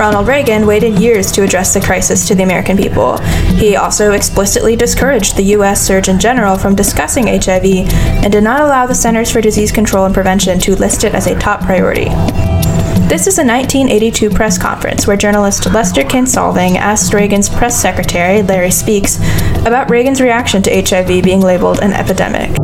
Ronald 0.00 0.28
Reagan 0.28 0.66
waited 0.66 0.98
years 0.98 1.30
to 1.32 1.42
address 1.42 1.74
the 1.74 1.80
crisis 1.82 2.26
to 2.26 2.34
the 2.34 2.42
American 2.42 2.74
people. 2.74 3.18
He 3.58 3.76
also 3.76 4.12
explicitly 4.12 4.74
discouraged 4.74 5.36
the 5.36 5.42
U.S. 5.56 5.86
Surgeon 5.86 6.18
General 6.18 6.56
from 6.56 6.74
discussing 6.74 7.26
HIV 7.26 7.66
and 8.24 8.32
did 8.32 8.42
not 8.42 8.62
allow 8.62 8.86
the 8.86 8.94
Centers 8.94 9.30
for 9.30 9.42
Disease 9.42 9.70
Control 9.70 10.06
and 10.06 10.14
Prevention 10.14 10.58
to 10.60 10.74
list 10.74 11.04
it 11.04 11.14
as 11.14 11.26
a 11.26 11.38
top 11.38 11.60
priority. 11.60 12.06
This 13.10 13.26
is 13.26 13.36
a 13.36 13.44
1982 13.44 14.30
press 14.30 14.56
conference 14.56 15.06
where 15.06 15.18
journalist 15.18 15.66
Lester 15.66 16.02
Kinsolving 16.02 16.76
asked 16.76 17.12
Reagan's 17.12 17.50
press 17.50 17.78
secretary, 17.78 18.40
Larry 18.40 18.70
Speakes, 18.70 19.18
about 19.66 19.90
Reagan's 19.90 20.22
reaction 20.22 20.62
to 20.62 20.82
HIV 20.82 21.22
being 21.22 21.42
labeled 21.42 21.80
an 21.80 21.92
epidemic. 21.92 22.56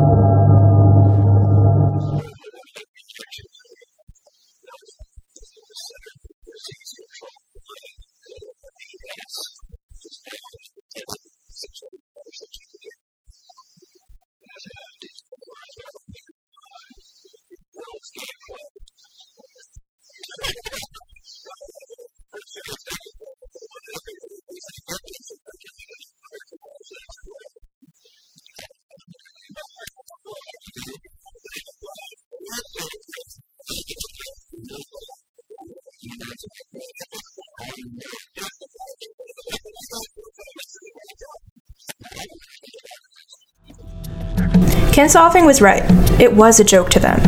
Kinsolving 44.96 45.44
was 45.44 45.60
right. 45.60 45.82
It 46.18 46.32
was 46.32 46.58
a 46.58 46.64
joke 46.64 46.88
to 46.88 46.98
them. 46.98 47.20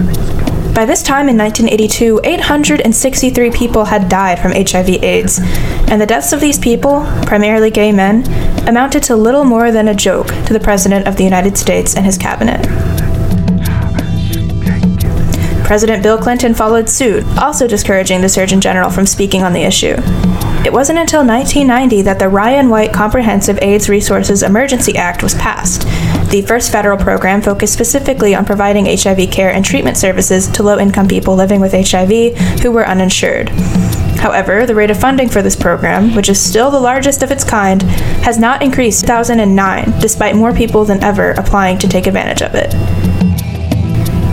By 0.72 0.87
this 0.87 1.02
time 1.02 1.28
in 1.28 1.37
1982, 1.37 2.22
863 2.25 3.50
people 3.50 3.84
had 3.84 4.08
died 4.08 4.38
from 4.38 4.52
HIV 4.52 4.88
AIDS, 4.88 5.38
and 5.90 6.00
the 6.00 6.06
deaths 6.06 6.32
of 6.32 6.40
these 6.40 6.58
people, 6.58 7.02
primarily 7.26 7.70
gay 7.70 7.92
men, 7.92 8.25
amounted 8.66 9.02
to 9.02 9.16
little 9.16 9.44
more 9.44 9.70
than 9.70 9.88
a 9.88 9.94
joke 9.94 10.28
to 10.46 10.54
the 10.54 10.60
President 10.60 11.06
of 11.06 11.18
the 11.18 11.25
United 11.25 11.58
States 11.58 11.94
and 11.94 12.06
his 12.06 12.16
cabinet. 12.16 12.66
President 15.66 16.02
Bill 16.02 16.16
Clinton 16.16 16.54
followed 16.54 16.88
suit, 16.88 17.22
also 17.37 17.68
discouraging 17.68 18.22
the 18.22 18.30
Surgeon 18.30 18.62
General 18.62 18.88
from 18.88 19.04
speaking 19.04 19.42
on 19.42 19.52
the 19.52 19.64
issue. 19.64 19.94
It 20.64 20.72
wasn't 20.72 21.00
until 21.00 21.20
1990 21.20 22.00
that 22.02 22.18
the 22.18 22.30
Ryan 22.30 22.70
White 22.70 22.94
Comprehensive 22.94 23.58
AIDS 23.60 23.90
Resources 23.90 24.42
Emergency 24.42 24.96
Act 24.96 25.22
was 25.22 25.34
passed, 25.34 25.82
the 26.30 26.42
first 26.42 26.70
federal 26.70 26.99
program 26.99 27.40
focused 27.40 27.73
specifically 27.73 28.35
on 28.35 28.44
providing 28.44 28.85
HIV 28.87 29.30
care 29.30 29.50
and 29.50 29.64
treatment 29.64 29.97
services 29.97 30.47
to 30.49 30.62
low 30.62 30.78
income 30.78 31.08
people 31.08 31.35
living 31.35 31.61
with 31.61 31.73
HIV 31.73 32.37
who 32.61 32.70
were 32.70 32.87
uninsured. 32.87 33.49
However, 34.18 34.66
the 34.66 34.75
rate 34.75 34.90
of 34.90 35.00
funding 35.00 35.28
for 35.28 35.40
this 35.40 35.56
program, 35.56 36.14
which 36.14 36.28
is 36.28 36.38
still 36.38 36.70
the 36.70 36.80
largest 36.80 37.23
of 37.23 37.30
its 37.30 37.44
kind, 37.44 37.82
has 38.23 38.38
not 38.38 38.62
increased 38.62 39.02
2009, 39.02 40.00
despite 40.00 40.37
more 40.37 40.52
people 40.52 40.85
than 40.85 41.02
ever 41.02 41.30
applying 41.32 41.78
to 41.78 41.88
take 41.88 42.06
advantage 42.06 42.42
of 42.42 42.54
it. 42.54 42.73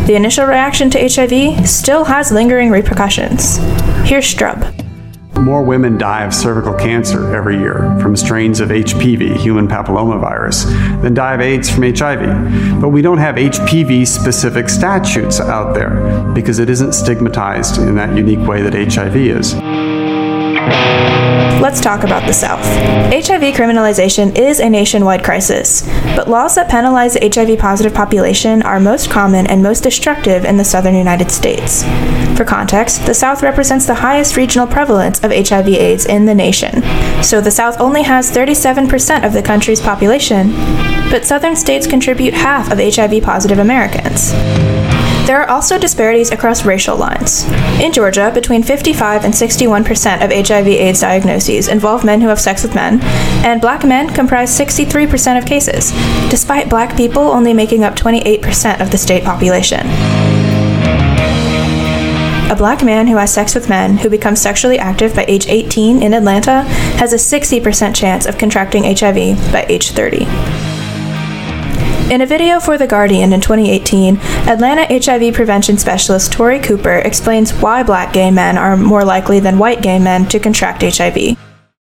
The 0.05 0.15
initial 0.15 0.45
reaction 0.45 0.89
to 0.91 0.99
HIV 0.99 1.67
still 1.67 2.03
has 2.03 2.31
lingering 2.31 2.71
repercussions. 2.71 3.57
Here's 4.03 4.25
Strub. 4.25 4.74
More 5.39 5.63
women 5.63 5.97
die 5.97 6.23
of 6.23 6.33
cervical 6.33 6.73
cancer 6.73 7.35
every 7.35 7.57
year 7.57 7.97
from 8.01 8.15
strains 8.15 8.59
of 8.59 8.69
HPV, 8.69 9.37
human 9.37 9.67
papillomavirus, 9.67 11.01
than 11.01 11.13
die 11.13 11.33
of 11.33 11.41
AIDS 11.41 11.69
from 11.69 11.83
HIV. 11.83 12.81
But 12.81 12.89
we 12.89 13.01
don't 13.01 13.19
have 13.19 13.35
HPV 13.35 14.07
specific 14.07 14.69
statutes 14.69 15.39
out 15.39 15.75
there 15.75 16.31
because 16.33 16.59
it 16.59 16.69
isn't 16.69 16.93
stigmatized 16.93 17.77
in 17.77 17.95
that 17.95 18.15
unique 18.15 18.45
way 18.47 18.61
that 18.61 18.73
HIV 18.73 19.15
is. 19.15 21.24
Let's 21.61 21.81
talk 21.81 22.03
about 22.03 22.27
the 22.27 22.33
South. 22.33 22.63
HIV 23.11 23.55
criminalization 23.55 24.37
is 24.37 24.59
a 24.59 24.69
nationwide 24.69 25.23
crisis, 25.23 25.81
but 26.15 26.29
laws 26.29 26.55
that 26.55 26.69
penalize 26.69 27.13
the 27.13 27.29
HIV 27.33 27.57
positive 27.57 27.93
population 27.93 28.61
are 28.61 28.79
most 28.79 29.09
common 29.09 29.47
and 29.47 29.63
most 29.63 29.81
destructive 29.81 30.45
in 30.45 30.57
the 30.57 30.63
southern 30.63 30.95
United 30.95 31.31
States. 31.31 31.83
For 32.37 32.43
context, 32.43 33.05
the 33.05 33.13
South 33.13 33.41
represents 33.41 33.85
the 33.85 33.95
highest 33.95 34.35
regional 34.35 34.67
prevalence 34.67 35.23
of 35.23 35.31
HIV/AIDS 35.31 36.05
in 36.05 36.25
the 36.25 36.35
nation. 36.35 36.83
So 37.23 37.41
the 37.41 37.51
South 37.51 37.79
only 37.79 38.03
has 38.03 38.31
37% 38.31 39.25
of 39.25 39.33
the 39.33 39.41
country's 39.41 39.81
population, 39.81 40.51
but 41.09 41.25
southern 41.25 41.55
states 41.55 41.87
contribute 41.87 42.33
half 42.33 42.71
of 42.71 42.79
HIV 42.79 43.23
positive 43.23 43.59
Americans. 43.59 44.33
There 45.25 45.41
are 45.41 45.49
also 45.49 45.79
disparities 45.79 46.29
across 46.31 46.65
racial 46.65 46.95
lines. 46.95 47.45
In 47.81 47.91
Georgia, 47.91 48.29
between 48.31 48.61
55 48.61 49.25
and 49.25 49.33
61% 49.33 50.23
of 50.23 50.31
HIV/AIDS 50.31 51.01
diagnoses 51.01 51.67
involve 51.67 52.03
men 52.05 52.21
who 52.21 52.27
have 52.27 52.39
sex 52.39 52.61
with 52.61 52.75
men, 52.75 52.99
and 53.43 53.59
black 53.59 53.83
men 53.83 54.13
comprise 54.13 54.55
63% 54.55 55.39
of 55.39 55.45
cases, 55.47 55.91
despite 56.29 56.69
black 56.69 56.95
people 56.95 57.23
only 57.23 57.53
making 57.53 57.83
up 57.83 57.95
28% 57.95 58.79
of 58.81 58.91
the 58.91 58.99
state 58.99 59.23
population. 59.23 59.87
A 62.51 62.55
black 62.55 62.83
man 62.83 63.07
who 63.07 63.17
has 63.17 63.33
sex 63.33 63.55
with 63.55 63.67
men 63.67 63.97
who 63.97 64.09
becomes 64.11 64.39
sexually 64.39 64.77
active 64.77 65.15
by 65.15 65.25
age 65.27 65.47
18 65.47 66.03
in 66.03 66.13
Atlanta 66.13 66.61
has 66.99 67.13
a 67.13 67.15
60% 67.15 67.95
chance 67.95 68.27
of 68.27 68.37
contracting 68.37 68.83
HIV 68.83 69.51
by 69.51 69.65
age 69.67 69.89
30. 69.89 70.27
In 72.11 72.21
a 72.21 72.25
video 72.27 72.59
for 72.59 72.77
The 72.77 72.85
Guardian 72.85 73.33
in 73.33 73.41
2018, 73.41 74.17
Atlanta 74.47 74.85
HIV 74.85 75.33
prevention 75.33 75.75
specialist 75.75 76.31
Tori 76.31 76.59
Cooper 76.59 76.99
explains 76.99 77.51
why 77.51 77.81
black 77.81 78.13
gay 78.13 78.29
men 78.29 78.59
are 78.59 78.77
more 78.77 79.03
likely 79.03 79.39
than 79.39 79.57
white 79.57 79.81
gay 79.81 79.97
men 79.97 80.27
to 80.27 80.39
contract 80.39 80.83
HIV. 80.83 81.35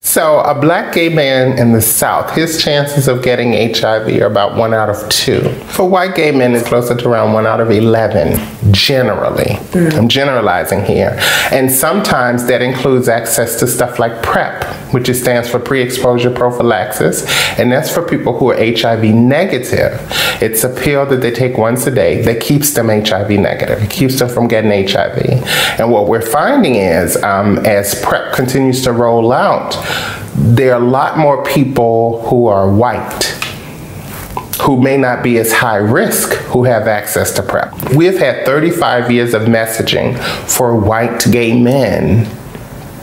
So, 0.05 0.41
a 0.41 0.53
black 0.53 0.93
gay 0.93 1.07
man 1.07 1.57
in 1.57 1.71
the 1.71 1.81
South, 1.81 2.35
his 2.35 2.61
chances 2.61 3.07
of 3.07 3.23
getting 3.23 3.53
HIV 3.53 4.21
are 4.21 4.25
about 4.25 4.55
one 4.57 4.73
out 4.73 4.89
of 4.89 5.07
two. 5.09 5.49
For 5.69 5.89
white 5.89 6.13
gay 6.13 6.31
men, 6.31 6.53
it's 6.53 6.67
closer 6.67 6.93
to 6.93 7.09
around 7.09 7.31
one 7.31 7.47
out 7.47 7.61
of 7.61 7.71
11, 7.71 8.73
generally. 8.73 9.55
Mm. 9.71 9.93
I'm 9.93 10.07
generalizing 10.09 10.83
here. 10.83 11.17
And 11.51 11.71
sometimes 11.71 12.45
that 12.47 12.61
includes 12.61 13.07
access 13.07 13.57
to 13.61 13.65
stuff 13.65 13.97
like 13.97 14.21
PrEP, 14.21 14.65
which 14.93 15.09
stands 15.15 15.49
for 15.49 15.57
pre 15.57 15.81
exposure 15.81 16.29
prophylaxis. 16.29 17.25
And 17.57 17.71
that's 17.71 17.89
for 17.89 18.03
people 18.03 18.37
who 18.37 18.51
are 18.51 18.57
HIV 18.57 19.05
negative. 19.05 19.99
It's 20.41 20.65
a 20.65 20.69
pill 20.69 21.05
that 21.05 21.21
they 21.21 21.31
take 21.31 21.57
once 21.57 21.87
a 21.87 21.91
day 21.91 22.21
that 22.23 22.41
keeps 22.41 22.73
them 22.73 22.89
HIV 22.89 23.29
negative, 23.31 23.81
it 23.81 23.89
keeps 23.89 24.19
them 24.19 24.27
from 24.27 24.49
getting 24.49 24.85
HIV. 24.85 25.79
And 25.79 25.91
what 25.91 26.07
we're 26.07 26.21
finding 26.21 26.75
is, 26.75 27.15
um, 27.23 27.59
as 27.59 27.99
PrEP 28.03 28.33
continues 28.33 28.81
to 28.83 28.91
roll 28.91 29.31
out, 29.31 29.73
there 30.35 30.73
are 30.73 30.81
a 30.81 30.85
lot 30.85 31.17
more 31.17 31.43
people 31.43 32.21
who 32.27 32.47
are 32.47 32.69
white 32.69 33.37
who 34.61 34.81
may 34.81 34.97
not 34.97 35.23
be 35.23 35.37
as 35.39 35.51
high 35.51 35.77
risk 35.77 36.33
who 36.51 36.63
have 36.63 36.87
access 36.87 37.31
to 37.33 37.43
PrEP. 37.43 37.95
We've 37.95 38.17
had 38.17 38.45
35 38.45 39.11
years 39.11 39.33
of 39.33 39.43
messaging 39.43 40.17
for 40.47 40.75
white 40.75 41.25
gay 41.31 41.59
men. 41.59 42.29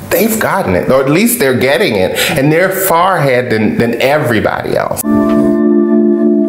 They've 0.08 0.40
gotten 0.40 0.74
it, 0.74 0.90
or 0.90 1.02
at 1.02 1.10
least 1.10 1.38
they're 1.38 1.58
getting 1.58 1.96
it, 1.96 2.18
and 2.30 2.50
they're 2.50 2.70
far 2.70 3.18
ahead 3.18 3.50
than, 3.50 3.76
than 3.78 4.00
everybody 4.00 4.76
else. 4.76 5.02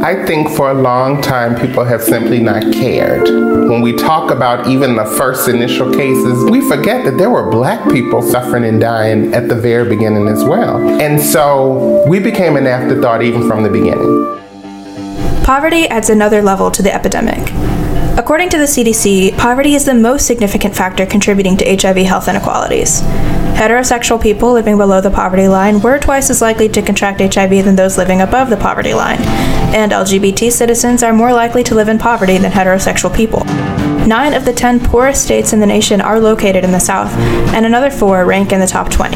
I 0.03 0.25
think 0.25 0.50
for 0.50 0.71
a 0.71 0.74
long 0.74 1.21
time 1.21 1.60
people 1.60 1.83
have 1.83 2.01
simply 2.01 2.39
not 2.39 2.63
cared 2.74 3.50
when 3.72 3.82
we 3.82 3.94
talk 3.94 4.32
about 4.32 4.68
even 4.68 4.98
the 4.98 5.06
first 5.06 5.48
initial 5.48 5.94
cases, 5.94 6.44
we 6.51 6.60
forget 6.60 7.06
that 7.06 7.18
there 7.18 7.30
were 7.30 7.50
black 7.50 7.90
people 7.90 8.22
suffering 8.22 8.66
and 8.66 8.82
dying 8.82 9.34
at 9.34 9.48
the 9.48 9.56
very 9.56 9.88
beginning 9.88 10.28
as 10.28 10.44
well. 10.44 10.78
And 11.00 11.22
so 11.22 12.06
we 12.06 12.20
became 12.20 12.58
an 12.58 12.68
afterthought 12.68 13.24
even 13.24 13.48
from 13.48 13.63
the 13.63 13.70
beginning. 13.70 14.28
Poverty 15.46 15.88
adds 15.88 16.10
another 16.10 16.42
level 16.42 16.70
to 16.70 16.82
the 16.82 16.94
epidemic. 16.94 17.50
According 18.22 18.50
to 18.50 18.60
the 18.60 18.66
CDC, 18.66 19.36
poverty 19.36 19.74
is 19.74 19.86
the 19.86 19.96
most 19.96 20.28
significant 20.28 20.75
factor 20.75 21.08
contributing 21.08 21.58
to 21.58 21.75
HIV 21.75 22.06
health 22.06 22.28
inequalities. 22.28 23.01
Heterosexual 23.58 24.22
people 24.22 24.54
living 24.54 24.78
below 24.78 25.01
the 25.01 25.10
poverty 25.10 25.48
line 25.48 25.82
were 25.82 25.98
twice 25.98 26.30
as 26.30 26.40
likely 26.40 26.70
to 26.70 26.84
contract 26.84 27.20
HIV 27.20 27.66
than 27.66 27.75
those 27.75 27.98
living 27.98 28.22
above 28.22 28.51
the 28.51 28.58
poverty 28.58 28.94
line, 28.94 29.18
and 29.74 29.92
LGBT 29.92 30.51
citizens 30.51 31.01
are 31.01 31.13
more 31.13 31.34
likely 31.34 31.63
to 31.63 31.74
live 31.74 31.90
in 31.90 31.98
poverty 31.98 32.38
than 32.38 32.51
heterosexual 32.51 33.12
people. 33.12 33.42
Nine 34.08 34.34
of 34.34 34.46
the 34.46 34.53
ten 34.53 34.79
poorest 34.79 35.24
states 35.24 35.53
in 35.53 35.60
the 35.60 35.65
nation 35.65 36.01
are 36.01 36.20
located 36.20 36.63
in 36.63 36.72
the 36.72 36.79
South, 36.79 37.12
and 37.53 37.65
another 37.65 37.91
four 37.91 38.25
rank 38.25 38.51
in 38.51 38.60
the 38.60 38.65
top 38.65 38.89
20. 38.89 39.15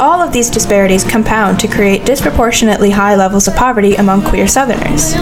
All 0.00 0.20
of 0.20 0.32
these 0.32 0.50
disparities 0.50 1.04
compound 1.04 1.60
to 1.60 1.68
create 1.68 2.04
disproportionately 2.04 2.90
high 2.90 3.14
levels 3.14 3.46
of 3.46 3.54
poverty 3.54 3.94
among 3.94 4.22
queer 4.22 4.48
Southerners. 4.48 5.14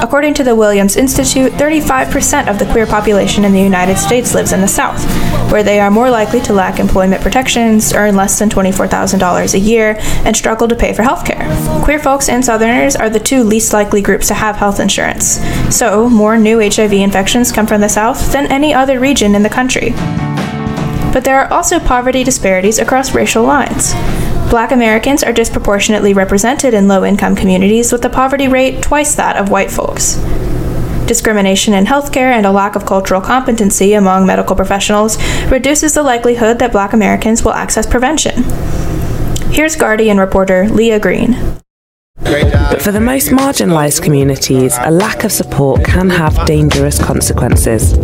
According 0.00 0.34
to 0.34 0.44
the 0.44 0.54
Williams 0.54 0.96
Institute, 0.96 1.52
35% 1.52 2.48
of 2.48 2.58
the 2.58 2.66
queer 2.66 2.86
population 2.86 3.44
in 3.44 3.52
the 3.52 3.60
United 3.60 3.96
States 3.96 4.34
lives 4.34 4.52
in 4.52 4.60
the 4.60 4.68
South, 4.68 5.04
where 5.50 5.62
they 5.62 5.80
are 5.80 5.90
more 5.90 6.10
likely 6.10 6.40
to 6.42 6.52
lack 6.52 6.78
employment 6.78 7.22
protections, 7.22 7.92
earn 7.92 8.14
less 8.14 8.38
than 8.38 8.48
$24,000 8.48 9.54
a 9.54 9.58
year, 9.58 9.96
and 10.24 10.36
struggle 10.36 10.68
to 10.68 10.76
pay 10.76 10.92
for 10.92 11.02
health 11.02 11.24
care. 11.24 11.44
Queer 11.82 11.98
folks 11.98 12.28
and 12.28 12.44
Southerners 12.44 12.96
are 12.96 13.10
the 13.10 13.20
two 13.20 13.42
least 13.42 13.72
likely 13.72 14.02
groups 14.02 14.28
to 14.28 14.34
have 14.34 14.56
health 14.56 14.78
insurance, 14.80 15.40
so 15.74 16.08
more 16.08 16.36
new 16.36 16.58
HIV 16.60 16.92
infections 16.92 17.52
come 17.52 17.66
from 17.66 17.80
the 17.80 17.88
South 17.88 18.03
than 18.12 18.50
any 18.52 18.74
other 18.74 19.00
region 19.00 19.34
in 19.34 19.42
the 19.42 19.48
country. 19.48 19.90
But 21.12 21.24
there 21.24 21.38
are 21.38 21.52
also 21.52 21.78
poverty 21.80 22.24
disparities 22.24 22.78
across 22.78 23.14
racial 23.14 23.44
lines. 23.44 23.94
Black 24.50 24.72
Americans 24.72 25.22
are 25.22 25.32
disproportionately 25.32 26.12
represented 26.12 26.74
in 26.74 26.86
low 26.86 27.04
income 27.04 27.34
communities 27.34 27.92
with 27.92 28.04
a 28.04 28.10
poverty 28.10 28.46
rate 28.46 28.82
twice 28.82 29.14
that 29.14 29.36
of 29.36 29.48
white 29.48 29.70
folks. 29.70 30.16
Discrimination 31.06 31.74
in 31.74 31.86
healthcare 31.86 32.32
and 32.32 32.46
a 32.46 32.52
lack 32.52 32.76
of 32.76 32.86
cultural 32.86 33.20
competency 33.20 33.94
among 33.94 34.26
medical 34.26 34.56
professionals 34.56 35.16
reduces 35.50 35.94
the 35.94 36.02
likelihood 36.02 36.58
that 36.58 36.72
black 36.72 36.92
Americans 36.92 37.44
will 37.44 37.54
access 37.54 37.86
prevention. 37.86 38.42
Here's 39.50 39.76
Guardian 39.76 40.18
reporter 40.18 40.68
Leah 40.68 41.00
Green. 41.00 41.62
But 42.74 42.82
for 42.82 42.90
the 42.90 43.00
most 43.00 43.28
marginalised 43.28 44.02
communities, 44.02 44.76
a 44.80 44.90
lack 44.90 45.22
of 45.22 45.30
support 45.30 45.84
can 45.84 46.10
have 46.10 46.46
dangerous 46.46 46.98
consequences. 46.98 47.94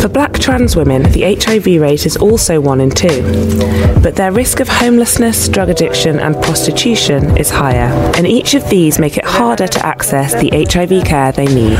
For 0.00 0.08
black 0.08 0.32
trans 0.34 0.76
women, 0.76 1.02
the 1.12 1.34
HIV 1.34 1.80
rate 1.80 2.06
is 2.06 2.16
also 2.16 2.60
1 2.60 2.80
in 2.80 2.90
2, 2.90 4.00
but 4.02 4.16
their 4.16 4.32
risk 4.32 4.60
of 4.60 4.68
homelessness, 4.68 5.48
drug 5.48 5.68
addiction, 5.68 6.18
and 6.18 6.34
prostitution 6.42 7.36
is 7.36 7.50
higher, 7.50 7.92
and 8.16 8.26
each 8.26 8.54
of 8.54 8.68
these 8.70 8.98
make 8.98 9.18
it 9.18 9.24
harder 9.24 9.66
to 9.66 9.84
access 9.84 10.34
the 10.34 10.50
HIV 10.50 11.04
care 11.04 11.32
they 11.32 11.46
need. 11.46 11.78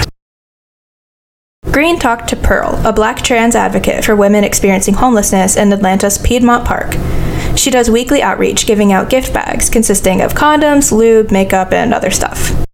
Green 1.70 1.98
talked 1.98 2.28
to 2.28 2.36
Pearl, 2.36 2.80
a 2.84 2.92
black 2.92 3.22
trans 3.22 3.54
advocate 3.54 4.04
for 4.04 4.16
women 4.16 4.44
experiencing 4.44 4.94
homelessness 4.94 5.56
in 5.56 5.72
Atlanta's 5.72 6.18
Piedmont 6.18 6.66
Park. 6.66 6.94
She 7.66 7.72
does 7.72 7.90
weekly 7.90 8.22
outreach 8.22 8.64
giving 8.64 8.92
out 8.92 9.10
gift 9.10 9.34
bags 9.34 9.68
consisting 9.68 10.22
of 10.22 10.34
condoms, 10.34 10.92
lube, 10.92 11.32
makeup, 11.32 11.72
and 11.72 11.92
other 11.92 12.12
stuff. 12.12 12.65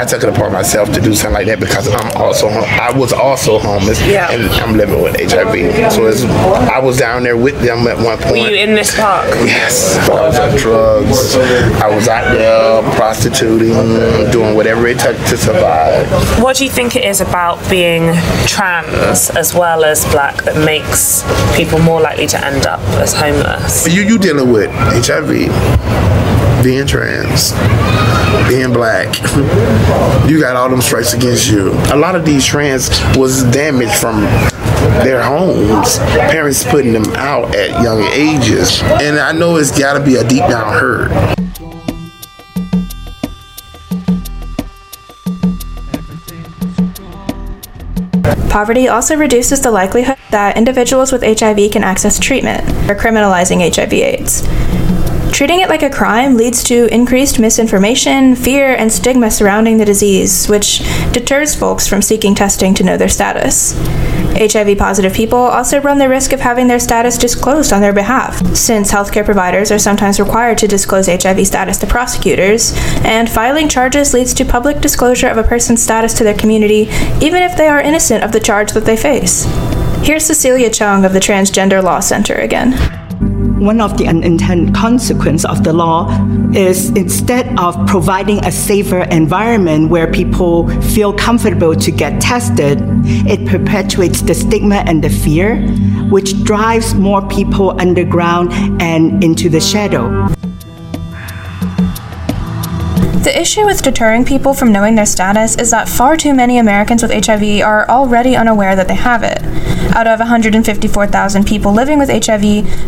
I 0.00 0.06
took 0.06 0.22
it 0.22 0.30
upon 0.30 0.50
myself 0.50 0.90
to 0.92 1.00
do 1.02 1.14
something 1.14 1.34
like 1.34 1.46
that 1.48 1.60
because 1.60 1.86
I'm 1.86 2.16
also 2.16 2.48
I 2.48 2.90
was 2.96 3.12
also 3.12 3.58
homeless 3.58 4.00
yeah. 4.06 4.32
and 4.32 4.48
I'm 4.52 4.74
living 4.74 5.02
with 5.02 5.14
HIV. 5.20 5.92
So 5.92 6.06
I 6.72 6.78
was 6.78 6.96
down 6.96 7.22
there 7.22 7.36
with 7.36 7.60
them 7.60 7.86
at 7.86 7.98
one 8.02 8.16
point. 8.16 8.32
Were 8.32 8.48
you 8.48 8.56
in 8.56 8.74
this 8.74 8.96
park? 8.96 9.28
Yes. 9.44 9.98
I 10.08 10.26
was 10.26 10.38
on 10.38 10.56
drugs. 10.56 11.36
I 11.82 11.94
was 11.94 12.08
out 12.08 12.32
there 12.32 12.82
prostituting, 12.94 13.74
doing 14.32 14.54
whatever 14.54 14.86
it 14.86 14.98
took 14.98 15.18
to 15.18 15.36
survive. 15.36 16.10
What 16.42 16.56
do 16.56 16.64
you 16.64 16.70
think 16.70 16.96
it 16.96 17.04
is 17.04 17.20
about 17.20 17.58
being 17.68 18.14
trans 18.46 19.28
as 19.28 19.54
well 19.54 19.84
as 19.84 20.06
black 20.12 20.44
that 20.44 20.64
makes 20.64 21.24
people 21.54 21.78
more 21.78 22.00
likely 22.00 22.26
to 22.28 22.42
end 22.42 22.64
up 22.64 22.80
as 23.04 23.12
homeless? 23.12 23.86
Are 23.86 23.90
you 23.90 24.00
you 24.00 24.16
dealing 24.16 24.50
with 24.50 24.70
HIV 24.72 25.28
being 26.62 26.86
trans, 26.86 27.52
being 28.48 28.72
black, 28.72 29.08
you 30.28 30.40
got 30.40 30.56
all 30.56 30.68
them 30.68 30.80
strikes 30.80 31.14
against 31.14 31.50
you. 31.50 31.72
A 31.92 31.96
lot 31.96 32.14
of 32.14 32.24
these 32.24 32.44
trans 32.44 32.90
was 33.16 33.42
damaged 33.44 33.94
from 33.94 34.22
their 35.02 35.22
homes, 35.22 35.98
parents 35.98 36.64
putting 36.64 36.92
them 36.92 37.06
out 37.16 37.54
at 37.54 37.70
young 37.82 38.02
ages. 38.12 38.82
And 38.82 39.18
I 39.18 39.32
know 39.32 39.56
it's 39.56 39.76
got 39.76 39.94
to 39.94 40.04
be 40.04 40.16
a 40.16 40.28
deep 40.28 40.40
down 40.48 40.72
hurt. 40.72 41.36
Poverty 48.50 48.88
also 48.88 49.16
reduces 49.16 49.60
the 49.62 49.70
likelihood 49.70 50.18
that 50.30 50.56
individuals 50.56 51.12
with 51.12 51.22
HIV 51.22 51.70
can 51.70 51.84
access 51.84 52.18
treatment 52.18 52.64
for 52.84 52.96
criminalizing 52.96 53.60
HIV/AIDS. 53.74 54.42
Treating 55.32 55.60
it 55.60 55.68
like 55.68 55.82
a 55.82 55.90
crime 55.90 56.36
leads 56.36 56.62
to 56.64 56.92
increased 56.92 57.38
misinformation, 57.38 58.34
fear, 58.34 58.74
and 58.74 58.92
stigma 58.92 59.30
surrounding 59.30 59.78
the 59.78 59.84
disease, 59.84 60.48
which 60.48 60.80
deters 61.12 61.54
folks 61.54 61.86
from 61.86 62.02
seeking 62.02 62.34
testing 62.34 62.74
to 62.74 62.84
know 62.84 62.96
their 62.96 63.08
status. 63.08 63.72
HIV 64.36 64.76
positive 64.78 65.14
people 65.14 65.38
also 65.38 65.80
run 65.80 65.98
the 65.98 66.08
risk 66.08 66.32
of 66.32 66.40
having 66.40 66.66
their 66.66 66.78
status 66.78 67.16
disclosed 67.16 67.72
on 67.72 67.80
their 67.80 67.92
behalf, 67.92 68.44
since 68.56 68.92
healthcare 68.92 69.24
providers 69.24 69.70
are 69.70 69.78
sometimes 69.78 70.20
required 70.20 70.58
to 70.58 70.68
disclose 70.68 71.06
HIV 71.06 71.46
status 71.46 71.78
to 71.78 71.86
prosecutors, 71.86 72.72
and 73.04 73.30
filing 73.30 73.68
charges 73.68 74.12
leads 74.12 74.34
to 74.34 74.44
public 74.44 74.80
disclosure 74.80 75.28
of 75.28 75.38
a 75.38 75.42
person's 75.42 75.82
status 75.82 76.12
to 76.14 76.24
their 76.24 76.36
community, 76.36 76.88
even 77.20 77.42
if 77.42 77.56
they 77.56 77.68
are 77.68 77.80
innocent 77.80 78.24
of 78.24 78.32
the 78.32 78.40
charge 78.40 78.72
that 78.72 78.84
they 78.84 78.96
face. 78.96 79.44
Here's 80.02 80.24
Cecilia 80.24 80.70
Chung 80.70 81.04
of 81.04 81.12
the 81.12 81.20
Transgender 81.20 81.82
Law 81.82 82.00
Center 82.00 82.34
again 82.34 82.72
one 83.60 83.80
of 83.80 83.98
the 83.98 84.08
unintended 84.08 84.74
consequences 84.74 85.44
of 85.44 85.62
the 85.62 85.72
law 85.72 86.08
is 86.54 86.88
instead 86.90 87.46
of 87.58 87.86
providing 87.86 88.42
a 88.44 88.50
safer 88.50 89.02
environment 89.02 89.90
where 89.90 90.10
people 90.10 90.68
feel 90.80 91.12
comfortable 91.12 91.76
to 91.76 91.90
get 91.90 92.20
tested, 92.20 92.78
it 93.04 93.46
perpetuates 93.46 94.22
the 94.22 94.34
stigma 94.34 94.76
and 94.86 95.04
the 95.04 95.10
fear, 95.10 95.60
which 96.08 96.42
drives 96.42 96.94
more 96.94 97.26
people 97.28 97.78
underground 97.78 98.50
and 98.80 99.22
into 99.22 99.50
the 99.50 99.60
shadow. 99.60 100.26
The 103.12 103.38
issue 103.38 103.66
with 103.66 103.82
deterring 103.82 104.24
people 104.24 104.54
from 104.54 104.72
knowing 104.72 104.94
their 104.94 105.04
status 105.04 105.56
is 105.56 105.70
that 105.72 105.88
far 105.88 106.16
too 106.16 106.32
many 106.32 106.58
Americans 106.58 107.02
with 107.02 107.12
HIV 107.12 107.60
are 107.60 107.88
already 107.88 108.36
unaware 108.36 108.74
that 108.76 108.88
they 108.88 108.94
have 108.94 109.22
it. 109.22 109.42
Out 109.94 110.06
of 110.06 110.20
154,000 110.20 111.46
people 111.46 111.72
living 111.72 111.98
with 111.98 112.08
HIV, 112.08 112.42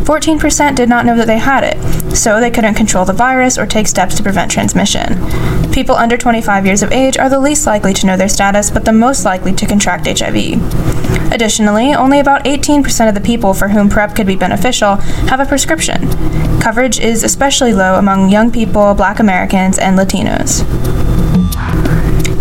14% 0.05 0.75
did 0.75 0.89
not 0.89 1.05
know 1.05 1.17
that 1.17 1.27
they 1.27 1.37
had 1.37 1.63
it, 1.63 2.15
so 2.15 2.39
they 2.39 2.49
couldn't 2.49 2.75
control 2.75 3.05
the 3.05 3.13
virus 3.13 3.57
or 3.57 3.65
take 3.65 3.87
steps 3.87 4.15
to 4.15 4.23
prevent 4.23 4.49
transmission. 4.49 5.13
People 5.73 5.95
under 5.95 6.17
25 6.17 6.67
years 6.67 6.83
of 6.83 6.91
age 6.91 7.17
are 7.17 7.29
the 7.29 7.39
least 7.39 7.65
likely 7.65 7.93
to 7.95 8.05
know 8.05 8.15
their 8.15 8.29
status, 8.29 8.69
but 8.69 8.85
the 8.85 8.93
most 8.93 9.25
likely 9.25 9.51
to 9.53 9.65
contract 9.65 10.05
HIV. 10.05 10.61
Additionally, 11.33 11.95
only 11.95 12.19
about 12.19 12.45
18% 12.45 13.09
of 13.09 13.15
the 13.15 13.19
people 13.19 13.55
for 13.55 13.69
whom 13.69 13.89
PrEP 13.89 14.15
could 14.15 14.27
be 14.27 14.35
beneficial 14.35 14.97
have 15.27 15.39
a 15.39 15.47
prescription. 15.47 16.07
Coverage 16.61 16.99
is 16.99 17.23
especially 17.23 17.73
low 17.73 17.97
among 17.97 18.29
young 18.29 18.51
people, 18.51 18.93
black 18.93 19.19
Americans, 19.19 19.79
and 19.79 19.97
Latinos. 19.97 20.61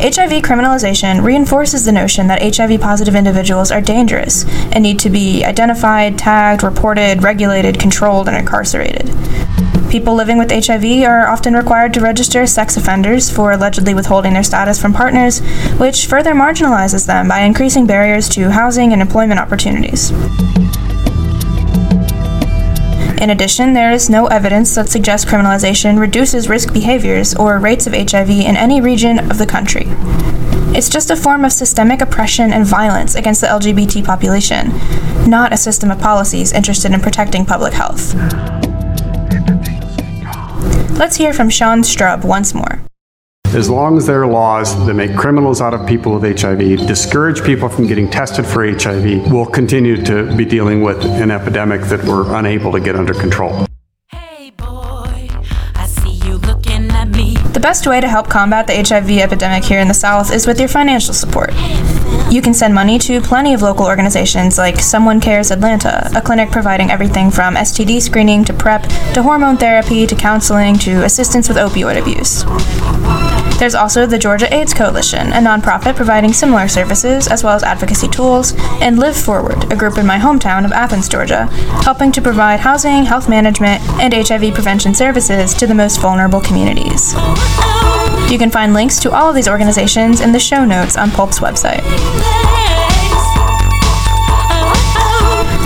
HIV 0.03 0.43
criminalization 0.43 1.25
reinforces 1.25 1.87
the 1.87 1.93
notion 1.93 2.27
that 2.27 2.43
HIV 2.55 2.83
positive 2.83 3.15
individuals 3.15 3.71
are 3.71 3.81
dangerous 3.81 4.45
and 4.73 4.83
need 4.83 4.99
to 4.99 5.09
be 5.09 5.43
identified, 5.43 6.19
tagged, 6.19 6.63
reported, 6.63 7.23
regulated, 7.23 7.81
controlled, 7.81 8.29
and 8.29 8.37
incarcerated. 8.37 9.09
People 9.93 10.15
living 10.15 10.39
with 10.39 10.51
HIV 10.51 11.07
are 11.07 11.29
often 11.29 11.53
required 11.53 11.93
to 11.93 12.01
register 12.01 12.41
as 12.41 12.55
sex 12.55 12.79
offenders 12.79 13.31
for 13.31 13.53
allegedly 13.53 13.93
withholding 13.93 14.33
their 14.33 14.43
status 14.43 14.81
from 14.81 14.95
partners, 14.95 15.41
which 15.77 16.07
further 16.07 16.33
marginalizes 16.33 17.07
them 17.07 17.29
by 17.29 17.41
increasing 17.41 17.87
barriers 17.87 18.27
to 18.31 18.51
housing 18.51 18.95
and 18.95 19.03
employment 19.03 19.39
opportunities. 19.39 20.11
In 23.21 23.29
addition, 23.29 23.75
there 23.75 23.93
is 23.93 24.09
no 24.09 24.29
evidence 24.29 24.75
that 24.77 24.89
suggests 24.89 25.31
criminalization 25.31 25.99
reduces 25.99 26.49
risk 26.49 26.73
behaviors 26.73 27.35
or 27.35 27.59
rates 27.59 27.87
of 27.87 27.93
HIV 27.93 28.31
in 28.31 28.57
any 28.57 28.81
region 28.81 29.19
of 29.31 29.37
the 29.37 29.47
country. 29.47 29.85
It's 30.75 30.89
just 30.89 31.11
a 31.11 31.17
form 31.17 31.45
of 31.45 31.53
systemic 31.53 32.01
oppression 32.01 32.51
and 32.55 32.65
violence 32.65 33.15
against 33.15 33.43
the 33.43 33.49
LGBT 33.49 34.07
population, 34.07 34.71
not 35.29 35.53
a 35.53 35.59
system 35.59 35.91
of 35.91 36.01
policies 36.01 36.51
interested 36.51 36.93
in 36.93 37.01
protecting 37.01 37.45
public 37.45 37.75
health. 37.75 38.72
Let's 40.99 41.17
hear 41.17 41.33
from 41.33 41.49
Sean 41.51 41.81
Strub 41.83 42.25
once 42.25 42.55
more. 42.55 42.81
As 43.47 43.69
long 43.69 43.97
as 43.97 44.07
there 44.07 44.23
are 44.23 44.27
laws 44.27 44.75
that 44.87 44.95
make 44.95 45.15
criminals 45.17 45.61
out 45.61 45.75
of 45.75 45.87
people 45.87 46.19
with 46.19 46.41
HIV, 46.41 46.87
discourage 46.87 47.43
people 47.43 47.69
from 47.69 47.87
getting 47.87 48.09
tested 48.09 48.47
for 48.47 48.65
HIV, 48.67 49.31
we'll 49.33 49.47
continue 49.47 50.03
to 50.05 50.35
be 50.37 50.45
dealing 50.45 50.83
with 50.83 51.05
an 51.05 51.31
epidemic 51.31 51.83
that 51.83 52.05
we're 52.05 52.35
unable 52.35 52.73
to 52.73 52.81
get 52.81 52.97
under 52.97 53.15
control. 53.15 53.67
The 57.53 57.61
best 57.61 57.87
way 57.87 58.01
to 58.01 58.09
help 58.09 58.29
combat 58.29 58.67
the 58.67 58.75
HIV 58.75 59.11
epidemic 59.19 59.65
here 59.65 59.81
in 59.81 59.89
the 59.89 59.95
South 59.95 60.33
is 60.33 60.47
with 60.47 60.59
your 60.59 60.69
financial 60.69 61.13
support. 61.13 61.51
You 62.33 62.41
can 62.41 62.55
send 62.55 62.75
money 62.75 62.99
to 63.01 63.21
plenty 63.21 63.53
of 63.53 63.61
local 63.61 63.85
organizations 63.85 64.57
like 64.57 64.79
Someone 64.79 65.21
Cares 65.21 65.51
Atlanta, 65.51 66.11
a 66.17 66.23
clinic 66.23 66.51
providing 66.51 66.91
everything 66.91 67.31
from 67.31 67.57
STD 67.57 68.01
screening 68.01 68.43
to 68.47 68.55
PrEP 68.55 68.85
to 69.13 69.23
hormone 69.23 69.59
therapy 69.59 70.07
to 70.07 70.15
counseling 70.15 70.79
to 70.79 71.05
assistance 71.05 71.47
with 71.47 71.59
opioid 71.59 72.01
abuse. 72.01 72.45
There's 73.59 73.75
also 73.75 74.07
the 74.07 74.19
Georgia 74.19 74.53
AIDS 74.53 74.73
Coalition, 74.73 75.27
a 75.29 75.41
nonprofit 75.41 75.95
providing 75.95 76.33
similar 76.33 76.69
services 76.69 77.29
as 77.29 77.45
well 77.45 77.55
as 77.55 77.63
advocacy 77.63 78.09
tools, 78.09 78.55
and 78.81 78.99
Live 78.99 79.15
Forward, 79.15 79.71
a 79.71 79.77
group 79.77 79.99
in 79.99 80.07
my 80.07 80.17
hometown 80.17 80.65
of 80.65 80.73
Athens, 80.73 81.11
Georgia, 81.11 81.49
helping 81.85 82.13
to 82.13 82.23
provide 82.23 82.61
housing, 82.61 83.05
health 83.05 83.29
management, 83.29 83.83
and 84.01 84.15
HIV 84.15 84.55
prevention 84.55 84.95
services 84.95 85.53
to 85.53 85.67
the 85.67 85.75
most 85.75 86.01
vulnerable 86.01 86.41
communities. 86.41 87.13
You 88.33 88.39
can 88.39 88.51
find 88.51 88.73
links 88.73 88.99
to 89.01 89.13
all 89.13 89.29
of 89.29 89.35
these 89.35 89.47
organizations 89.47 90.23
in 90.23 90.33
the 90.33 90.39
show 90.39 90.65
notes 90.65 90.97
on 90.97 91.11
Pulp's 91.11 91.41
website. 91.41 91.83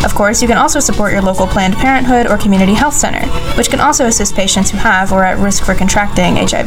Of 0.04 0.12
course, 0.16 0.42
you 0.42 0.48
can 0.48 0.58
also 0.58 0.80
support 0.80 1.12
your 1.12 1.22
local 1.22 1.46
Planned 1.46 1.76
Parenthood 1.76 2.26
or 2.26 2.36
community 2.36 2.74
health 2.74 2.94
center, 2.94 3.24
which 3.56 3.70
can 3.70 3.78
also 3.78 4.06
assist 4.06 4.34
patients 4.34 4.72
who 4.72 4.78
have 4.78 5.12
or 5.12 5.20
are 5.22 5.26
at 5.26 5.38
risk 5.38 5.64
for 5.64 5.76
contracting 5.76 6.38
HIV. 6.38 6.66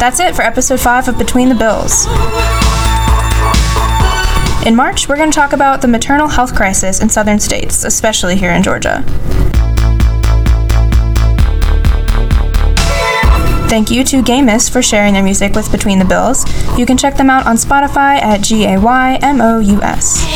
That's 0.00 0.18
it 0.18 0.34
for 0.34 0.42
episode 0.42 0.80
5 0.80 1.06
of 1.10 1.16
Between 1.16 1.48
the 1.48 1.54
Bills. 1.54 2.06
In 4.66 4.74
March, 4.74 5.08
we're 5.08 5.16
going 5.16 5.30
to 5.30 5.36
talk 5.36 5.52
about 5.52 5.80
the 5.80 5.86
maternal 5.86 6.26
health 6.26 6.56
crisis 6.56 7.00
in 7.00 7.08
southern 7.08 7.38
states, 7.38 7.84
especially 7.84 8.34
here 8.34 8.50
in 8.50 8.64
Georgia. 8.64 9.04
Thank 13.70 13.88
you 13.92 14.02
to 14.02 14.20
Gaymous 14.20 14.68
for 14.68 14.82
sharing 14.82 15.14
their 15.14 15.22
music 15.22 15.54
with 15.54 15.70
Between 15.70 16.00
the 16.00 16.04
Bills. 16.04 16.44
You 16.76 16.84
can 16.84 16.96
check 16.96 17.16
them 17.16 17.30
out 17.30 17.46
on 17.46 17.54
Spotify 17.54 18.20
at 18.20 18.40
G 18.40 18.64
A 18.64 18.80
Y 18.80 19.16
M 19.22 19.40
O 19.40 19.60
U 19.60 19.80
S. 19.80 20.26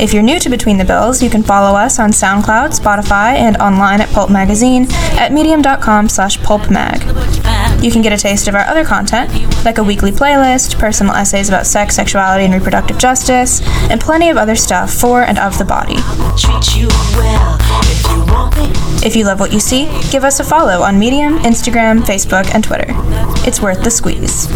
If 0.00 0.12
you're 0.12 0.24
new 0.24 0.40
to 0.40 0.50
Between 0.50 0.78
the 0.78 0.84
Bills, 0.84 1.22
you 1.22 1.30
can 1.30 1.44
follow 1.44 1.78
us 1.78 2.00
on 2.00 2.10
SoundCloud, 2.10 2.76
Spotify, 2.76 3.34
and 3.36 3.56
online 3.58 4.00
at 4.00 4.08
Pulp 4.08 4.30
Magazine 4.30 4.88
at 5.16 5.32
medium.com 5.32 6.08
slash 6.08 6.38
pulpmag. 6.38 7.05
You 7.86 7.92
can 7.92 8.02
get 8.02 8.12
a 8.12 8.16
taste 8.16 8.48
of 8.48 8.56
our 8.56 8.66
other 8.66 8.84
content, 8.84 9.32
like 9.64 9.78
a 9.78 9.84
weekly 9.84 10.10
playlist, 10.10 10.76
personal 10.76 11.14
essays 11.14 11.48
about 11.48 11.68
sex, 11.68 11.94
sexuality, 11.94 12.44
and 12.44 12.52
reproductive 12.52 12.98
justice, 12.98 13.60
and 13.88 14.00
plenty 14.00 14.28
of 14.28 14.36
other 14.36 14.56
stuff 14.56 14.92
for 14.92 15.22
and 15.22 15.38
of 15.38 15.56
the 15.56 15.64
body. 15.64 15.94
If 19.06 19.14
you 19.14 19.24
love 19.24 19.38
what 19.38 19.52
you 19.52 19.60
see, 19.60 19.84
give 20.10 20.24
us 20.24 20.40
a 20.40 20.44
follow 20.44 20.82
on 20.82 20.98
Medium, 20.98 21.38
Instagram, 21.44 22.00
Facebook, 22.00 22.52
and 22.52 22.64
Twitter. 22.64 22.86
It's 23.46 23.62
worth 23.62 23.84
the 23.84 23.90
squeeze. 23.92 24.48